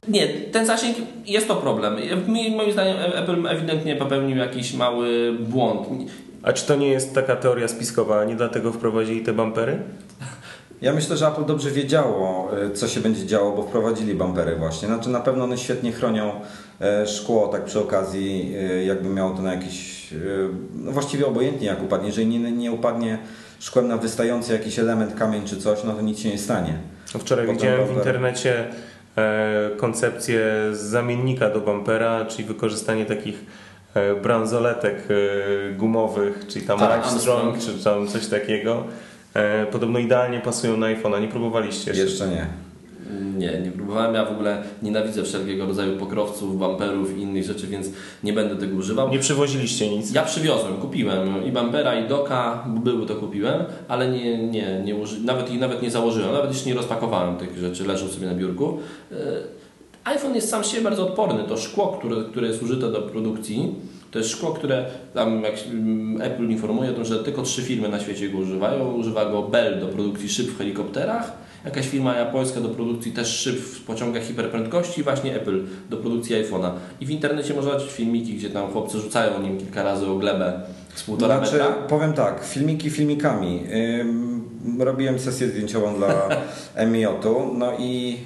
Nie, 0.07 0.27
ten 0.27 0.65
zasięg 0.65 0.97
jest 1.25 1.47
to 1.47 1.55
problem. 1.55 1.95
Moim 2.27 2.71
zdaniem 2.71 2.97
Apple 3.15 3.47
ewidentnie 3.47 3.95
popełnił 3.95 4.37
jakiś 4.37 4.73
mały 4.73 5.37
błąd. 5.39 5.87
A 6.43 6.53
czy 6.53 6.65
to 6.67 6.75
nie 6.75 6.87
jest 6.87 7.15
taka 7.15 7.35
teoria 7.35 7.67
spiskowa, 7.67 8.25
nie 8.25 8.35
dlatego 8.35 8.71
wprowadzili 8.71 9.21
te 9.21 9.33
bumpery? 9.33 9.79
Ja 10.81 10.93
myślę, 10.93 11.17
że 11.17 11.27
Apple 11.27 11.45
dobrze 11.45 11.71
wiedziało, 11.71 12.49
e, 12.65 12.71
co 12.71 12.87
się 12.87 12.99
będzie 12.99 13.25
działo, 13.25 13.51
bo 13.51 13.63
wprowadzili 13.63 14.15
bumpery 14.15 14.55
właśnie. 14.55 14.87
Znaczy 14.87 15.09
na 15.09 15.19
pewno 15.19 15.43
one 15.43 15.57
świetnie 15.57 15.91
chronią 15.91 16.31
e, 16.81 17.07
szkło, 17.07 17.47
tak 17.47 17.65
przy 17.65 17.79
okazji, 17.79 18.53
e, 18.59 18.83
jakby 18.85 19.09
miało 19.09 19.31
to 19.31 19.41
na 19.41 19.53
jakiś, 19.53 20.01
no 20.75 20.91
właściwie 20.91 21.27
obojętnie 21.27 21.67
jak 21.67 21.83
upadnie. 21.83 22.07
Jeżeli 22.07 22.27
nie, 22.27 22.51
nie 22.51 22.71
upadnie 22.71 23.17
szkłem 23.59 23.87
na 23.87 23.97
wystający 23.97 24.53
jakiś 24.53 24.79
element, 24.79 25.15
kamień 25.15 25.45
czy 25.45 25.57
coś, 25.57 25.83
no 25.83 25.93
to 25.93 26.01
nic 26.01 26.19
się 26.19 26.29
nie 26.29 26.37
stanie. 26.37 26.73
No 27.13 27.19
Wczoraj 27.19 27.45
Potem 27.45 27.57
widziałem 27.57 27.79
w 27.85 27.87
bumper. 27.87 28.05
internecie 28.07 28.65
e, 29.17 29.69
koncepcję 29.77 30.45
zamiennika 30.71 31.49
do 31.49 31.61
bumpera, 31.61 32.25
czyli 32.25 32.43
wykorzystanie 32.47 33.05
takich 33.05 33.45
bransoletek 34.23 35.07
gumowych, 35.77 36.45
czyli 36.47 36.65
tam 36.67 36.79
Tak, 36.79 36.91
Armstrong, 36.91 37.53
Armstrong. 37.53 37.77
czy 37.77 37.83
tam 37.83 38.07
coś 38.07 38.27
takiego. 38.27 38.83
E, 39.33 39.65
podobno 39.65 39.99
idealnie 39.99 40.39
pasują 40.39 40.77
na 40.77 40.87
iPhone'a. 40.87 41.21
Nie 41.21 41.27
próbowaliście 41.27 41.91
jeszcze? 41.91 42.05
Jeszcze 42.05 42.27
nie. 42.27 42.47
Nie, 43.37 43.59
nie 43.59 43.71
próbowałem. 43.71 44.15
Ja 44.15 44.25
w 44.25 44.31
ogóle 44.31 44.63
nienawidzę 44.83 45.23
wszelkiego 45.23 45.65
rodzaju 45.65 45.97
pokrowców, 45.97 46.59
bumperów 46.59 47.17
i 47.17 47.21
innych 47.21 47.43
rzeczy, 47.43 47.67
więc 47.67 47.89
nie 48.23 48.33
będę 48.33 48.55
tego 48.55 48.77
używał. 48.77 49.09
Nie 49.09 49.19
przywoziliście 49.19 49.89
nic. 49.89 50.13
Ja 50.13 50.23
przywiozłem, 50.23 50.73
kupiłem 50.77 51.45
i 51.45 51.51
bumpera 51.51 51.99
i 51.99 52.07
doka, 52.07 52.65
były 52.83 53.05
to 53.05 53.15
kupiłem, 53.15 53.63
ale 53.87 54.11
nie, 54.11 54.47
nie, 54.47 54.81
nie 54.85 54.95
uży... 54.95 55.21
nawet, 55.23 55.51
i 55.51 55.57
nawet 55.57 55.81
nie 55.81 55.91
założyłem, 55.91 56.33
nawet 56.33 56.51
jeszcze 56.51 56.69
nie 56.69 56.75
rozpakowałem 56.75 57.37
tych 57.37 57.57
rzeczy, 57.57 57.87
leżą 57.87 58.07
sobie 58.07 58.27
na 58.27 58.33
biurku. 58.33 58.79
E, 59.11 59.15
iPhone 60.03 60.35
jest 60.35 60.49
sam 60.49 60.63
z 60.63 60.67
siebie 60.67 60.83
bardzo 60.83 61.07
odporny. 61.07 61.43
To 61.43 61.57
szkło, 61.57 61.87
które, 61.87 62.23
które 62.23 62.47
jest 62.47 62.63
użyte 62.63 62.91
do 62.91 63.01
produkcji, 63.01 63.75
to 64.11 64.19
jest 64.19 64.31
szkło, 64.31 64.53
które 64.53 64.85
tam 65.13 65.43
jak 65.43 65.53
Apple 66.21 66.49
informuje 66.49 66.89
o 66.89 66.93
tym, 66.93 67.05
że 67.05 67.23
tylko 67.23 67.41
trzy 67.41 67.61
firmy 67.61 67.89
na 67.89 67.99
świecie 67.99 68.29
go 68.29 68.37
używają. 68.37 68.93
Używa 68.93 69.25
go 69.25 69.41
Bell 69.41 69.79
do 69.79 69.87
produkcji 69.87 70.29
szyb 70.29 70.47
w 70.47 70.57
helikopterach, 70.57 71.31
jakaś 71.65 71.87
firma 71.87 72.15
japońska 72.15 72.61
do 72.61 72.69
produkcji 72.69 73.11
też 73.11 73.27
szyb 73.39 73.59
w 73.59 73.83
pociągach 73.83 74.23
hiperprędkości 74.23 75.03
właśnie 75.03 75.35
Apple 75.35 75.63
do 75.89 75.97
produkcji 75.97 76.35
iPhone'a. 76.35 76.71
I 77.01 77.05
w 77.05 77.09
internecie 77.09 77.53
można 77.53 77.71
zobaczyć 77.71 77.91
filmiki, 77.91 78.33
gdzie 78.33 78.49
tam 78.49 78.71
chłopcy 78.71 78.99
rzucają 78.99 79.41
nim 79.41 79.57
kilka 79.57 79.83
razy 79.83 80.07
o 80.07 80.15
glebę 80.15 80.61
z 80.95 81.03
półtora 81.03 81.37
Znaczy, 81.37 81.53
metra. 81.53 81.73
powiem 81.73 82.13
tak, 82.13 82.43
filmiki 82.43 82.89
filmikami. 82.89 83.63
Robiłem 84.79 85.19
sesję 85.19 85.47
zdjęciową 85.47 85.95
dla 85.95 86.29
Emiotu, 86.75 87.53
no 87.57 87.71
i 87.79 88.17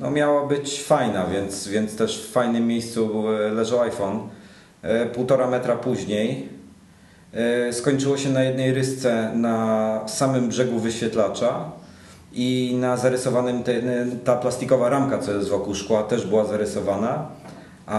no 0.00 0.10
miała 0.10 0.46
być 0.46 0.82
fajna, 0.82 1.26
więc, 1.26 1.68
więc 1.68 1.96
też 1.96 2.22
w 2.22 2.32
fajnym 2.32 2.66
miejscu 2.66 3.24
leżał 3.52 3.80
iPhone. 3.80 4.20
E, 4.82 5.06
Półtora 5.06 5.46
metra 5.46 5.76
później 5.76 6.48
e, 7.32 7.72
skończyło 7.72 8.16
się 8.16 8.30
na 8.30 8.42
jednej 8.42 8.74
rysce 8.74 9.32
na 9.34 10.00
samym 10.06 10.48
brzegu 10.48 10.78
wyświetlacza 10.78 11.64
i 12.32 12.76
na 12.80 12.96
zarysowanym 12.96 13.62
te, 13.62 13.72
ta 14.24 14.36
plastikowa 14.36 14.88
ramka, 14.88 15.18
co 15.18 15.32
jest 15.32 15.48
wokół 15.48 15.74
szkła, 15.74 16.02
też 16.02 16.26
była 16.26 16.44
zarysowana, 16.44 17.28
a 17.86 17.96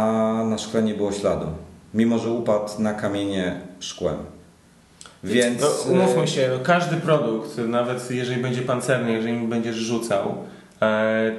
na 0.49 0.57
szkle 0.57 0.83
nie 0.83 0.93
było 0.93 1.11
śladu. 1.11 1.45
Mimo, 1.93 2.19
że 2.19 2.29
upadł 2.29 2.69
na 2.79 2.93
kamienie 2.93 3.61
szkłem. 3.79 4.15
Więc. 5.23 5.61
No, 5.61 5.67
e, 5.67 5.93
umówmy 5.93 6.27
się, 6.27 6.49
no, 6.57 6.63
każdy 6.63 6.95
produkt, 6.97 7.57
nawet 7.67 8.11
jeżeli 8.11 8.41
będzie 8.41 8.61
pancerny, 8.61 9.11
jeżeli 9.11 9.47
będziesz 9.47 9.75
rzucał, 9.75 10.29
e, 10.29 10.60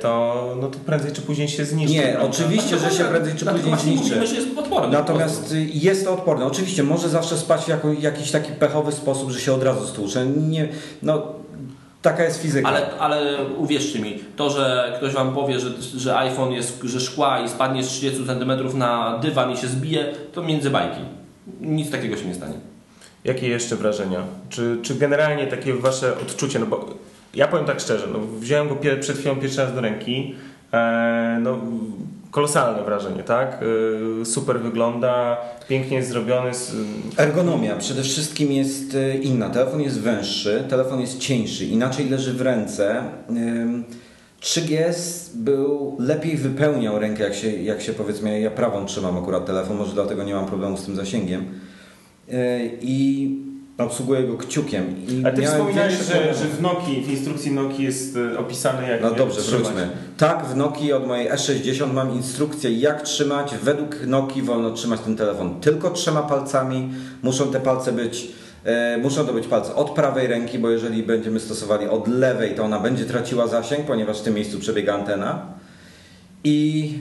to, 0.01 0.57
no 0.61 0.69
to 0.69 0.79
prędzej 0.79 1.13
czy 1.13 1.23
później 1.23 1.49
się 1.49 1.65
zniszczy. 1.65 1.97
Nie, 1.97 2.03
prawda? 2.03 2.29
oczywiście, 2.29 2.79
że 2.79 2.91
się 2.91 3.05
prędzej 3.05 3.35
czy 3.35 3.47
później 3.47 3.77
zniszczy. 3.79 4.05
mówimy, 4.05 4.27
że 4.27 4.35
jest 4.35 4.49
prostu. 4.73 4.91
Natomiast 4.91 5.55
jest 5.73 6.05
to 6.05 6.13
odporne. 6.13 6.45
Oczywiście 6.45 6.83
może 6.83 7.09
zawsze 7.09 7.37
spać 7.37 7.65
w 7.65 7.69
jako, 7.69 7.93
jakiś 7.93 8.31
taki 8.31 8.53
pechowy 8.53 8.93
sposób, 8.93 9.31
że 9.31 9.41
się 9.41 9.53
od 9.53 9.63
razu 9.63 9.87
stłucze. 9.87 10.27
Nie, 10.27 10.69
no, 11.03 11.23
taka 12.03 12.25
jest 12.25 12.43
fizyka. 12.43 12.69
Ale, 12.69 12.91
ale 12.99 13.45
uwierzcie 13.59 13.99
mi, 13.99 14.19
to, 14.37 14.51
że 14.51 14.93
ktoś 14.97 15.13
Wam 15.13 15.35
powie, 15.35 15.61
że, 15.61 15.71
że 15.97 16.19
iPhone 16.19 16.53
jest 16.53 16.83
że 16.85 17.01
szkła 17.01 17.41
i 17.41 17.49
spadnie 17.49 17.85
z 17.85 17.89
30 17.89 18.27
cm 18.27 18.79
na 18.79 19.19
dywan 19.19 19.53
i 19.53 19.57
się 19.57 19.67
zbije, 19.67 20.13
to 20.33 20.43
między 20.43 20.71
bajki. 20.71 21.01
Nic 21.61 21.91
takiego 21.91 22.17
się 22.17 22.25
nie 22.25 22.35
stanie. 22.35 22.55
Jakie 23.25 23.49
jeszcze 23.49 23.77
wrażenia? 23.77 24.19
Czy, 24.49 24.79
czy 24.83 24.95
generalnie 24.95 25.47
takie 25.47 25.75
wasze 25.75 26.13
odczucie, 26.19 26.59
no 26.59 26.67
bo 26.67 26.95
ja 27.35 27.49
powiem 27.49 27.67
tak 27.67 27.81
szczerze, 27.81 28.07
no 28.13 28.19
wziąłem 28.39 28.69
go 28.69 28.77
przed 29.01 29.19
chwilą 29.19 29.37
pierwszy 29.37 29.61
raz 29.61 29.75
do 29.75 29.81
ręki, 29.81 30.35
e, 30.73 31.39
no 31.43 31.59
kolosalne 32.31 32.83
wrażenie, 32.85 33.23
tak? 33.23 33.61
E, 34.23 34.25
super 34.25 34.61
wygląda, 34.61 35.37
pięknie 35.69 35.97
jest 35.97 36.09
zrobiony, 36.09 36.51
Ergonomia 37.19 37.77
przede 37.77 38.03
wszystkim 38.03 38.53
jest 38.53 38.95
y, 38.95 39.15
inna. 39.15 39.51
Telefon 39.51 39.81
jest 39.81 40.01
węższy, 40.01 40.65
telefon 40.69 41.01
jest 41.01 41.19
cieńszy, 41.19 41.67
inaczej 41.67 42.09
leży 42.09 42.33
w 42.33 42.41
ręce. 42.41 43.03
Ym, 43.31 43.85
3GS 44.41 45.29
był, 45.35 45.97
lepiej 45.99 46.37
wypełniał 46.37 46.99
rękę, 46.99 47.23
jak 47.23 47.35
się, 47.35 47.51
jak 47.51 47.83
się 47.83 47.93
powiedzmy, 47.93 48.41
ja 48.41 48.51
prawą 48.51 48.87
trzymam 48.87 49.19
akurat 49.19 49.47
telefon, 49.47 49.77
może 49.77 49.95
dlatego 49.95 50.25
nie 50.25 50.35
mam 50.35 50.47
problemu 50.47 50.77
z 50.77 50.85
tym 50.85 50.97
zasięgiem. 50.97 51.45
I 52.81 53.37
obsługuję 53.83 54.23
go 54.23 54.37
kciukiem. 54.37 55.07
I 55.09 55.23
A 55.27 55.31
ty 55.31 55.43
wspominałeś, 55.47 55.95
że, 55.95 56.35
że 56.35 56.45
w 56.45 56.61
Nokii, 56.63 57.03
w 57.03 57.11
instrukcji 57.11 57.53
Nokii 57.53 57.85
jest 57.85 58.17
e, 58.35 58.39
opisane 58.39 58.89
jak 58.89 59.03
No 59.03 59.09
jak 59.09 59.19
dobrze, 59.19 59.41
trzymać. 59.41 59.63
wróćmy. 59.63 59.89
Tak, 60.17 60.47
w 60.47 60.57
Nokii 60.57 60.93
od 60.93 61.07
mojej 61.07 61.31
E60 61.31 61.93
mam 61.93 62.15
instrukcję, 62.15 62.73
jak 62.79 63.03
trzymać. 63.03 63.55
Według 63.63 64.07
Nokii 64.07 64.43
wolno 64.43 64.71
trzymać 64.71 65.01
ten 65.01 65.17
telefon 65.17 65.61
tylko 65.61 65.91
trzema 65.91 66.23
palcami. 66.23 66.89
Muszą 67.23 67.53
te 67.53 67.61
palce 67.61 67.93
być, 67.93 68.29
e, 68.65 68.99
muszą 68.99 69.27
to 69.27 69.33
być 69.33 69.47
palce 69.47 69.75
od 69.75 69.91
prawej 69.91 70.27
ręki, 70.27 70.59
bo 70.59 70.71
jeżeli 70.71 71.03
będziemy 71.03 71.41
stosowali 71.41 71.89
od 71.89 72.09
lewej, 72.09 72.55
to 72.55 72.65
ona 72.65 72.81
będzie 72.81 73.05
traciła 73.05 73.47
zasięg, 73.47 73.87
ponieważ 73.87 74.19
w 74.21 74.23
tym 74.23 74.35
miejscu 74.35 74.59
przebiega 74.59 74.95
antena. 74.95 75.47
I 76.45 76.93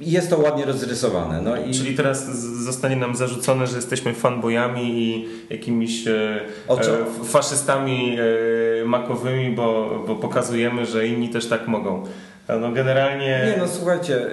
jest 0.00 0.30
to 0.30 0.38
ładnie 0.38 0.64
rozrysowane. 0.64 1.42
No 1.42 1.56
i 1.56 1.74
Czyli 1.74 1.96
teraz 1.96 2.36
zostanie 2.64 2.96
nam 2.96 3.16
zarzucone, 3.16 3.66
że 3.66 3.76
jesteśmy 3.76 4.14
fanboyami 4.14 4.82
i 4.82 5.28
jakimiś 5.50 6.06
e, 6.06 6.40
e, 6.68 7.24
faszystami 7.24 8.16
e, 8.18 8.84
makowymi, 8.84 9.54
bo, 9.54 10.02
bo 10.06 10.16
pokazujemy, 10.16 10.86
że 10.86 11.06
inni 11.06 11.28
też 11.28 11.46
tak 11.46 11.68
mogą. 11.68 12.02
No 12.48 12.72
generalnie... 12.72 13.42
Nie 13.46 13.56
no 13.58 13.68
słuchajcie, 13.68 14.26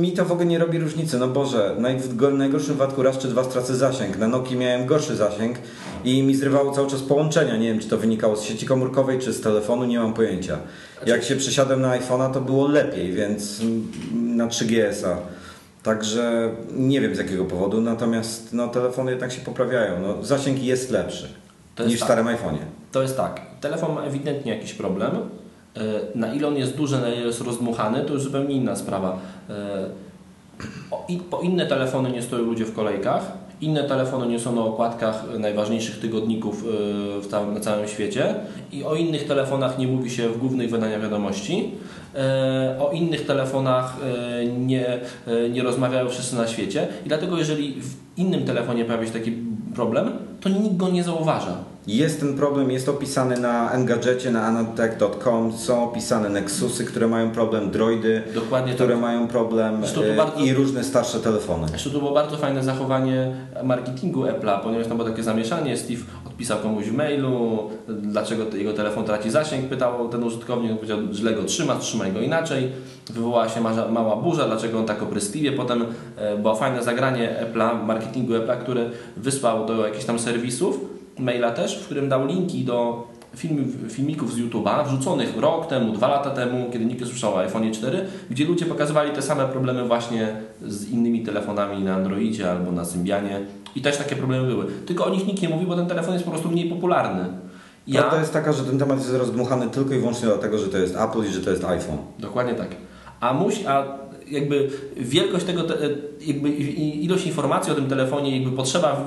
mi 0.00 0.12
to 0.12 0.24
w 0.24 0.32
ogóle 0.32 0.46
nie 0.46 0.58
robi 0.58 0.78
różnicy, 0.78 1.18
no 1.18 1.28
Boże, 1.28 1.76
w 1.98 2.16
go- 2.16 2.30
najgorszym 2.30 2.74
wypadku 2.74 3.02
raz 3.02 3.18
czy 3.18 3.28
dwa 3.28 3.44
stracę 3.44 3.76
zasięg. 3.76 4.18
Na 4.18 4.28
Nokii 4.28 4.56
miałem 4.56 4.86
gorszy 4.86 5.16
zasięg 5.16 5.58
i 6.04 6.22
mi 6.22 6.34
zrywało 6.36 6.72
cały 6.72 6.90
czas 6.90 7.02
połączenia. 7.02 7.56
Nie 7.56 7.68
wiem, 7.68 7.78
czy 7.78 7.88
to 7.88 7.98
wynikało 7.98 8.36
z 8.36 8.42
sieci 8.42 8.66
komórkowej, 8.66 9.18
czy 9.18 9.32
z 9.32 9.40
telefonu, 9.40 9.84
nie 9.84 9.98
mam 9.98 10.14
pojęcia. 10.14 10.58
Jak 11.06 11.24
się 11.24 11.36
przesiadłem 11.36 11.80
na 11.80 11.98
iPhone'a, 11.98 12.32
to 12.32 12.40
było 12.40 12.68
lepiej, 12.68 13.12
więc 13.12 13.60
na 14.14 14.46
3GS-a. 14.46 15.16
Także 15.82 16.50
nie 16.74 17.00
wiem 17.00 17.14
z 17.14 17.18
jakiego 17.18 17.44
powodu, 17.44 17.80
natomiast 17.80 18.52
no, 18.52 18.68
telefony 18.68 19.10
jednak 19.10 19.32
się 19.32 19.40
poprawiają. 19.40 20.00
No, 20.00 20.24
zasięg 20.24 20.62
jest 20.62 20.90
lepszy 20.90 21.28
jest 21.78 21.90
niż 21.90 21.96
w 21.96 22.00
tak. 22.00 22.06
starym 22.06 22.26
iPhone'ie. 22.26 22.64
To 22.92 23.02
jest 23.02 23.16
tak, 23.16 23.40
telefon 23.60 23.94
ma 23.94 24.02
ewidentnie 24.02 24.54
jakiś 24.54 24.72
problem. 24.72 25.10
E, 25.78 26.18
Na 26.18 26.34
ile 26.34 26.48
on 26.48 26.56
jest 26.56 26.76
duży, 26.76 26.98
na 27.00 27.08
ile 27.08 27.26
jest 27.26 27.40
rozdmuchany, 27.40 28.04
to 28.04 28.12
już 28.12 28.22
zupełnie 28.22 28.54
inna 28.54 28.76
sprawa. 28.76 29.18
E, 29.50 29.54
Po 31.30 31.40
inne 31.40 31.66
telefony 31.66 32.10
nie 32.10 32.22
stoją 32.22 32.44
ludzie 32.44 32.64
w 32.64 32.74
kolejkach, 32.74 33.32
inne 33.60 33.84
telefony 33.84 34.26
nie 34.26 34.38
są 34.38 34.54
na 34.54 34.62
okładkach 34.62 35.24
najważniejszych 35.38 35.98
tygodników 36.00 36.64
e, 37.24 37.28
całym, 37.28 37.54
na 37.54 37.60
całym 37.60 37.88
świecie 37.88 38.34
i 38.72 38.84
o 38.84 38.94
innych 38.94 39.26
telefonach 39.26 39.78
nie 39.78 39.86
mówi 39.86 40.10
się 40.10 40.28
w 40.28 40.38
głównych 40.38 40.70
wydaniach 40.70 41.02
wiadomości. 41.02 41.70
O 42.78 42.90
innych 42.92 43.26
telefonach 43.26 43.96
nie, 44.58 44.98
nie 45.50 45.62
rozmawiają 45.62 46.08
wszyscy 46.08 46.36
na 46.36 46.46
świecie 46.46 46.88
i 47.04 47.08
dlatego 47.08 47.38
jeżeli 47.38 47.80
w 47.80 47.94
innym 48.16 48.44
telefonie 48.44 48.84
pojawia 48.84 49.06
się 49.06 49.12
taki 49.12 49.32
problem, 49.74 50.10
to 50.40 50.48
nikt 50.48 50.76
go 50.76 50.88
nie 50.88 51.04
zauważa. 51.04 51.56
Jest 51.88 52.20
ten 52.20 52.36
problem, 52.36 52.70
jest 52.70 52.88
opisany 52.88 53.40
na 53.40 53.72
Engadgetie, 53.72 54.30
na 54.30 54.42
anatech.com, 54.46 55.52
są 55.52 55.84
opisane 55.84 56.28
Nexusy, 56.28 56.84
które 56.84 57.08
mają 57.08 57.30
problem, 57.30 57.70
Droidy, 57.70 58.22
Dokładnie 58.34 58.74
które 58.74 58.94
tak. 58.94 59.02
mają 59.02 59.28
problem 59.28 59.82
e, 60.04 60.16
bardzo- 60.16 60.40
i 60.44 60.54
różne 60.54 60.84
starsze 60.84 61.20
telefony. 61.20 61.68
Zresztą 61.68 61.90
to 61.90 61.98
było 61.98 62.12
bardzo 62.12 62.36
fajne 62.36 62.64
zachowanie 62.64 63.34
marketingu 63.64 64.22
Apple'a, 64.22 64.60
ponieważ 64.62 64.86
tam 64.86 64.96
było 64.96 65.10
takie 65.10 65.22
zamieszanie. 65.22 65.76
Steve 65.76 66.00
odpisał 66.26 66.58
komuś 66.58 66.84
w 66.84 66.94
mailu, 66.94 67.58
dlaczego 67.88 68.44
jego 68.56 68.72
telefon 68.72 69.04
traci 69.04 69.30
zasięg. 69.30 69.68
Pytał 69.68 70.08
ten 70.08 70.24
użytkownik, 70.24 70.72
powiedział, 70.74 70.98
źle 71.12 71.32
go 71.32 71.44
trzyma, 71.44 71.74
trzymaj 71.76 72.12
go 72.12 72.20
inaczej. 72.20 72.72
Wywołała 73.10 73.48
się 73.48 73.60
mała, 73.90 74.16
burza, 74.16 74.46
dlaczego 74.46 74.78
on 74.78 74.86
tak 74.86 75.02
opryskliwie. 75.02 75.52
Potem 75.52 75.84
e, 76.16 76.36
było 76.38 76.54
fajne 76.56 76.82
zagranie 76.82 77.36
Apple'a, 77.44 77.84
marketingu 77.86 78.32
Apple'a, 78.32 78.56
który 78.56 78.90
wysłał 79.16 79.66
do 79.66 79.86
jakichś 79.86 80.04
tam 80.04 80.18
serwisów, 80.18 80.97
maila 81.20 81.50
też, 81.50 81.78
w 81.78 81.84
którym 81.84 82.08
dał 82.08 82.26
linki 82.26 82.64
do 82.64 83.06
filmów, 83.36 83.92
filmików 83.92 84.32
z 84.32 84.38
YouTube'a, 84.38 84.86
wrzuconych 84.86 85.36
rok 85.36 85.66
temu, 85.66 85.92
dwa 85.92 86.08
lata 86.08 86.30
temu, 86.30 86.70
kiedy 86.72 86.84
nikt 86.84 87.00
nie 87.00 87.06
słyszał 87.06 87.34
o 87.34 87.40
iPhone 87.40 87.72
4, 87.72 88.06
gdzie 88.30 88.44
ludzie 88.44 88.66
pokazywali 88.66 89.10
te 89.10 89.22
same 89.22 89.44
problemy 89.44 89.84
właśnie 89.84 90.36
z 90.66 90.90
innymi 90.90 91.22
telefonami 91.22 91.84
na 91.84 91.94
Androidzie 91.94 92.50
albo 92.50 92.72
na 92.72 92.84
Symbianie 92.84 93.40
i 93.76 93.80
też 93.80 93.96
takie 93.96 94.16
problemy 94.16 94.46
były. 94.46 94.64
Tylko 94.86 95.04
o 95.04 95.10
nich 95.10 95.26
nikt 95.26 95.42
nie 95.42 95.48
mówi, 95.48 95.66
bo 95.66 95.76
ten 95.76 95.86
telefon 95.86 96.12
jest 96.12 96.24
po 96.24 96.30
prostu 96.30 96.50
mniej 96.50 96.70
popularny. 96.70 97.24
Ja, 97.86 98.00
Prawda 98.00 98.20
jest 98.20 98.32
taka, 98.32 98.52
że 98.52 98.64
ten 98.64 98.78
temat 98.78 98.98
jest 98.98 99.14
rozdmuchany 99.14 99.70
tylko 99.70 99.94
i 99.94 99.98
wyłącznie 99.98 100.28
dlatego, 100.28 100.58
że 100.58 100.68
to 100.68 100.78
jest 100.78 100.96
Apple 100.96 101.24
i 101.24 101.28
że 101.28 101.40
to 101.40 101.50
jest 101.50 101.64
iPhone. 101.64 101.98
Dokładnie 102.18 102.54
tak. 102.54 102.68
A 103.20 103.32
musi, 103.32 103.66
a 103.66 103.84
jakby 104.30 104.70
wielkość 104.96 105.44
tego, 105.44 105.62
te, 105.62 105.74
jakby 106.20 106.48
ilość 106.78 107.26
informacji 107.26 107.72
o 107.72 107.74
tym 107.74 107.88
telefonie, 107.88 108.38
jakby 108.38 108.56
potrzeba 108.56 109.04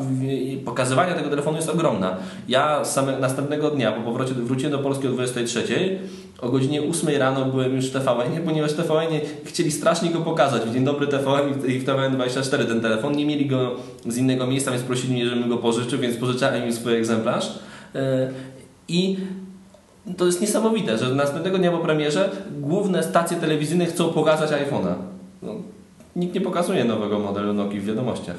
pokazywania 0.66 1.14
tego 1.14 1.30
telefonu 1.30 1.58
jest 1.58 1.70
ogromna. 1.70 2.18
Ja 2.48 2.86
samego 2.86 3.20
następnego 3.20 3.70
dnia 3.70 3.92
po 3.92 4.02
powrocie 4.02 4.34
wróciłem 4.34 4.72
do 4.72 4.80
Polski 4.80 5.08
o 5.08 5.12
23, 5.12 6.00
o 6.42 6.50
godzinie 6.50 6.82
8 6.82 7.18
rano 7.18 7.46
byłem 7.46 7.76
już 7.76 7.86
w 7.86 7.92
tvn 7.92 8.42
ponieważ 8.46 8.74
tvn 8.74 9.20
chcieli 9.46 9.72
strasznie 9.72 10.10
go 10.10 10.22
pokazać. 10.22 10.62
W 10.62 10.74
Dzień 10.74 10.86
Dobry 10.86 11.08
TVN 11.08 11.50
i 11.68 11.80
w 11.80 11.86
TVN24 11.86 12.66
ten 12.66 12.82
telefon. 12.82 13.16
Nie 13.16 13.26
mieli 13.26 13.46
go 13.46 13.76
z 14.08 14.18
innego 14.18 14.48
miejsca, 14.48 14.72
więc 14.72 14.84
prosili 14.84 15.14
mnie, 15.14 15.26
żebym 15.26 15.50
go 15.50 15.58
pożyczył, 15.58 16.00
więc 16.00 16.18
pożyczałem 16.18 16.66
im 16.66 16.74
swój 16.74 16.96
egzemplarz. 16.96 17.60
E, 17.96 18.30
I 18.88 19.18
to 20.18 20.26
jest 20.26 20.42
niesamowite, 20.42 20.98
że 20.98 21.16
następnego 21.16 21.58
dnia 21.58 21.72
po 21.72 21.78
premierze 21.78 22.30
główne 22.60 23.04
stacje 23.04 23.38
telewizyjne 23.38 23.86
chcą 23.86 24.10
pokazać 24.10 24.52
iPhone'a. 24.52 25.11
No, 25.42 25.54
nikt 26.16 26.36
nie 26.36 26.42
pokazuje 26.42 26.86
nowego 26.86 27.20
modelu 27.20 27.54
Nokii 27.54 27.80
w 27.80 27.86
wiadomościach. 27.86 28.36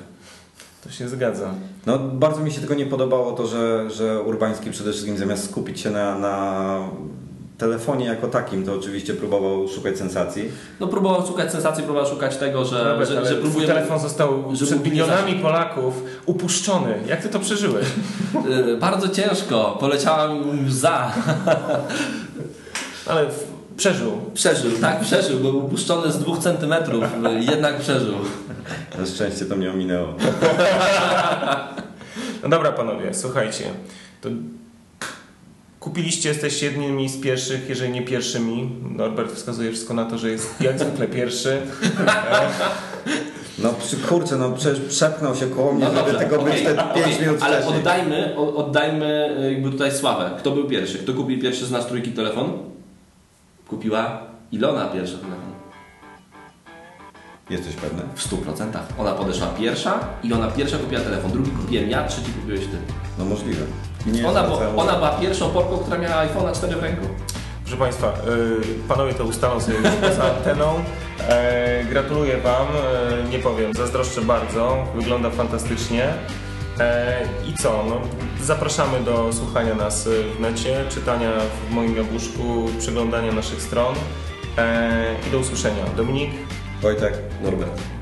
To 0.84 0.90
się 0.90 1.08
zgadza. 1.08 1.54
No, 1.86 1.98
bardzo 1.98 2.40
mi 2.40 2.52
się 2.52 2.58
tylko 2.58 2.74
nie 2.74 2.86
podobało 2.86 3.32
to, 3.32 3.46
że, 3.46 3.90
że 3.90 4.22
Urbański 4.22 4.70
przede 4.70 4.90
wszystkim 4.90 5.18
zamiast 5.18 5.50
skupić 5.50 5.80
się 5.80 5.90
na, 5.90 6.18
na 6.18 6.78
telefonie 7.58 8.06
jako 8.06 8.28
takim, 8.28 8.66
to 8.66 8.74
oczywiście 8.74 9.14
próbował 9.14 9.68
szukać 9.68 9.98
sensacji. 9.98 10.50
No 10.80 10.88
próbował 10.88 11.26
szukać 11.26 11.52
sensacji, 11.52 11.84
próbował 11.84 12.10
szukać 12.10 12.36
tego, 12.36 12.64
że, 12.64 12.84
Robert, 12.84 13.10
że, 13.10 13.18
ale 13.18 13.28
że 13.28 13.34
twój 13.34 13.42
próbuje... 13.42 13.66
telefon 13.66 14.00
został 14.00 14.56
że 14.56 14.66
przed 14.66 14.84
milionami 14.84 15.34
Polaków 15.34 16.02
upuszczony. 16.26 16.94
Jak 17.08 17.22
ty 17.22 17.28
to 17.28 17.40
przeżyłeś? 17.40 17.86
Y, 18.70 18.76
Bardzo 18.86 19.08
ciężko, 19.08 19.76
poleciała 19.80 20.34
mi 20.34 20.66
łza. 20.66 21.12
Ale 23.06 23.26
przeżył. 23.76 24.12
Przeżył, 24.34 24.70
tak, 24.80 25.00
przeżył, 25.06 25.38
był 25.40 25.64
upuszczony 25.66 26.12
z 26.12 26.18
dwóch 26.18 26.38
centymetrów, 26.38 27.04
jednak 27.50 27.80
przeżył. 27.80 28.14
Na 28.98 29.06
szczęście 29.06 29.44
to 29.44 29.56
mnie 29.56 29.70
ominęło. 29.70 30.08
No 32.42 32.48
dobra 32.48 32.72
panowie, 32.72 33.14
słuchajcie. 33.14 33.64
To 34.20 34.28
kupiliście, 35.80 36.28
jesteście 36.28 36.66
jednymi 36.66 37.08
z 37.08 37.20
pierwszych, 37.20 37.68
jeżeli 37.68 37.92
nie 37.92 38.02
pierwszymi. 38.02 38.70
Norbert 38.96 39.32
wskazuje 39.32 39.70
wszystko 39.70 39.94
na 39.94 40.04
to, 40.04 40.18
że 40.18 40.30
jest 40.30 40.60
jak 40.60 40.78
zwykle 40.78 41.08
pierwszy. 41.08 41.58
No 43.58 43.74
kurczę, 44.08 44.36
no 44.36 44.50
przecież 44.52 44.80
przepchnął 44.88 45.34
się 45.36 45.46
koło 45.46 45.72
mnie, 45.72 45.86
No 45.94 46.06
żeby 46.06 46.18
tego 46.18 46.38
być 46.42 46.52
okej, 46.52 46.64
te 46.64 46.74
5 46.74 47.06
okej, 47.06 47.20
minut 47.20 47.42
Ale 47.42 47.56
wcześniej. 47.56 47.78
oddajmy, 47.80 48.36
oddajmy 48.36 49.36
y, 49.40 49.52
jakby 49.52 49.70
tutaj 49.70 49.92
sławę. 49.92 50.30
Kto 50.38 50.50
był 50.50 50.64
pierwszy? 50.64 50.98
Kto 50.98 51.12
kupił 51.12 51.40
pierwszy 51.40 51.66
z 51.66 51.70
nas 51.70 51.86
trójki 51.86 52.10
telefon? 52.10 52.52
Kupiła 53.72 54.20
Ilona 54.52 54.86
pierwszy 54.86 55.18
telefon. 55.18 55.52
Jesteś 57.50 57.74
pewny? 57.74 58.02
W 58.14 58.30
100%. 58.30 58.78
Ona 58.98 59.12
podeszła 59.12 59.46
pierwsza 59.46 60.00
i 60.22 60.32
ona 60.32 60.48
pierwsza 60.48 60.78
kupiła 60.78 61.00
telefon. 61.00 61.30
Drugi 61.32 61.50
kupiłem 61.50 61.90
ja, 61.90 62.08
trzeci 62.08 62.32
kupiłeś 62.32 62.60
ty. 62.60 62.76
No 63.18 63.24
możliwe. 63.24 63.64
Nie 64.06 64.28
ona, 64.28 64.42
bo, 64.42 64.76
ona 64.76 64.92
była 64.92 65.10
pierwszą 65.10 65.50
Polką, 65.50 65.78
która 65.78 65.98
miała 65.98 66.26
iPhone'a 66.26 66.56
4 66.56 66.76
w 66.76 66.82
ręku. 66.82 67.06
Proszę 67.62 67.76
Państwa, 67.76 68.08
y, 68.08 68.88
panowie 68.88 69.14
to 69.14 69.24
ustalą 69.24 69.60
sobie 69.60 69.78
już 69.78 69.88
poza 69.88 70.22
anteną. 70.36 70.84
E, 71.28 71.84
gratuluję 71.84 72.38
Wam, 72.38 72.66
e, 72.66 73.28
nie 73.30 73.38
powiem, 73.38 73.74
zazdroszczę 73.74 74.20
bardzo, 74.20 74.86
wygląda 74.94 75.30
fantastycznie. 75.30 76.14
E, 76.80 77.22
I 77.48 77.54
co, 77.54 77.84
no, 77.88 78.00
zapraszamy 78.44 79.00
do 79.00 79.32
słuchania 79.32 79.74
nas 79.74 80.08
w 80.36 80.40
necie, 80.40 80.84
czytania 80.88 81.32
w 81.40 81.74
moim 81.74 81.96
jabłuszku, 81.96 82.68
przeglądania 82.78 83.32
naszych 83.32 83.62
stron 83.62 83.94
e, 84.58 85.14
i 85.28 85.30
do 85.30 85.38
usłyszenia. 85.38 85.84
Dominik? 85.96 86.30
Wojtek. 86.82 87.14
Norbert. 87.42 88.01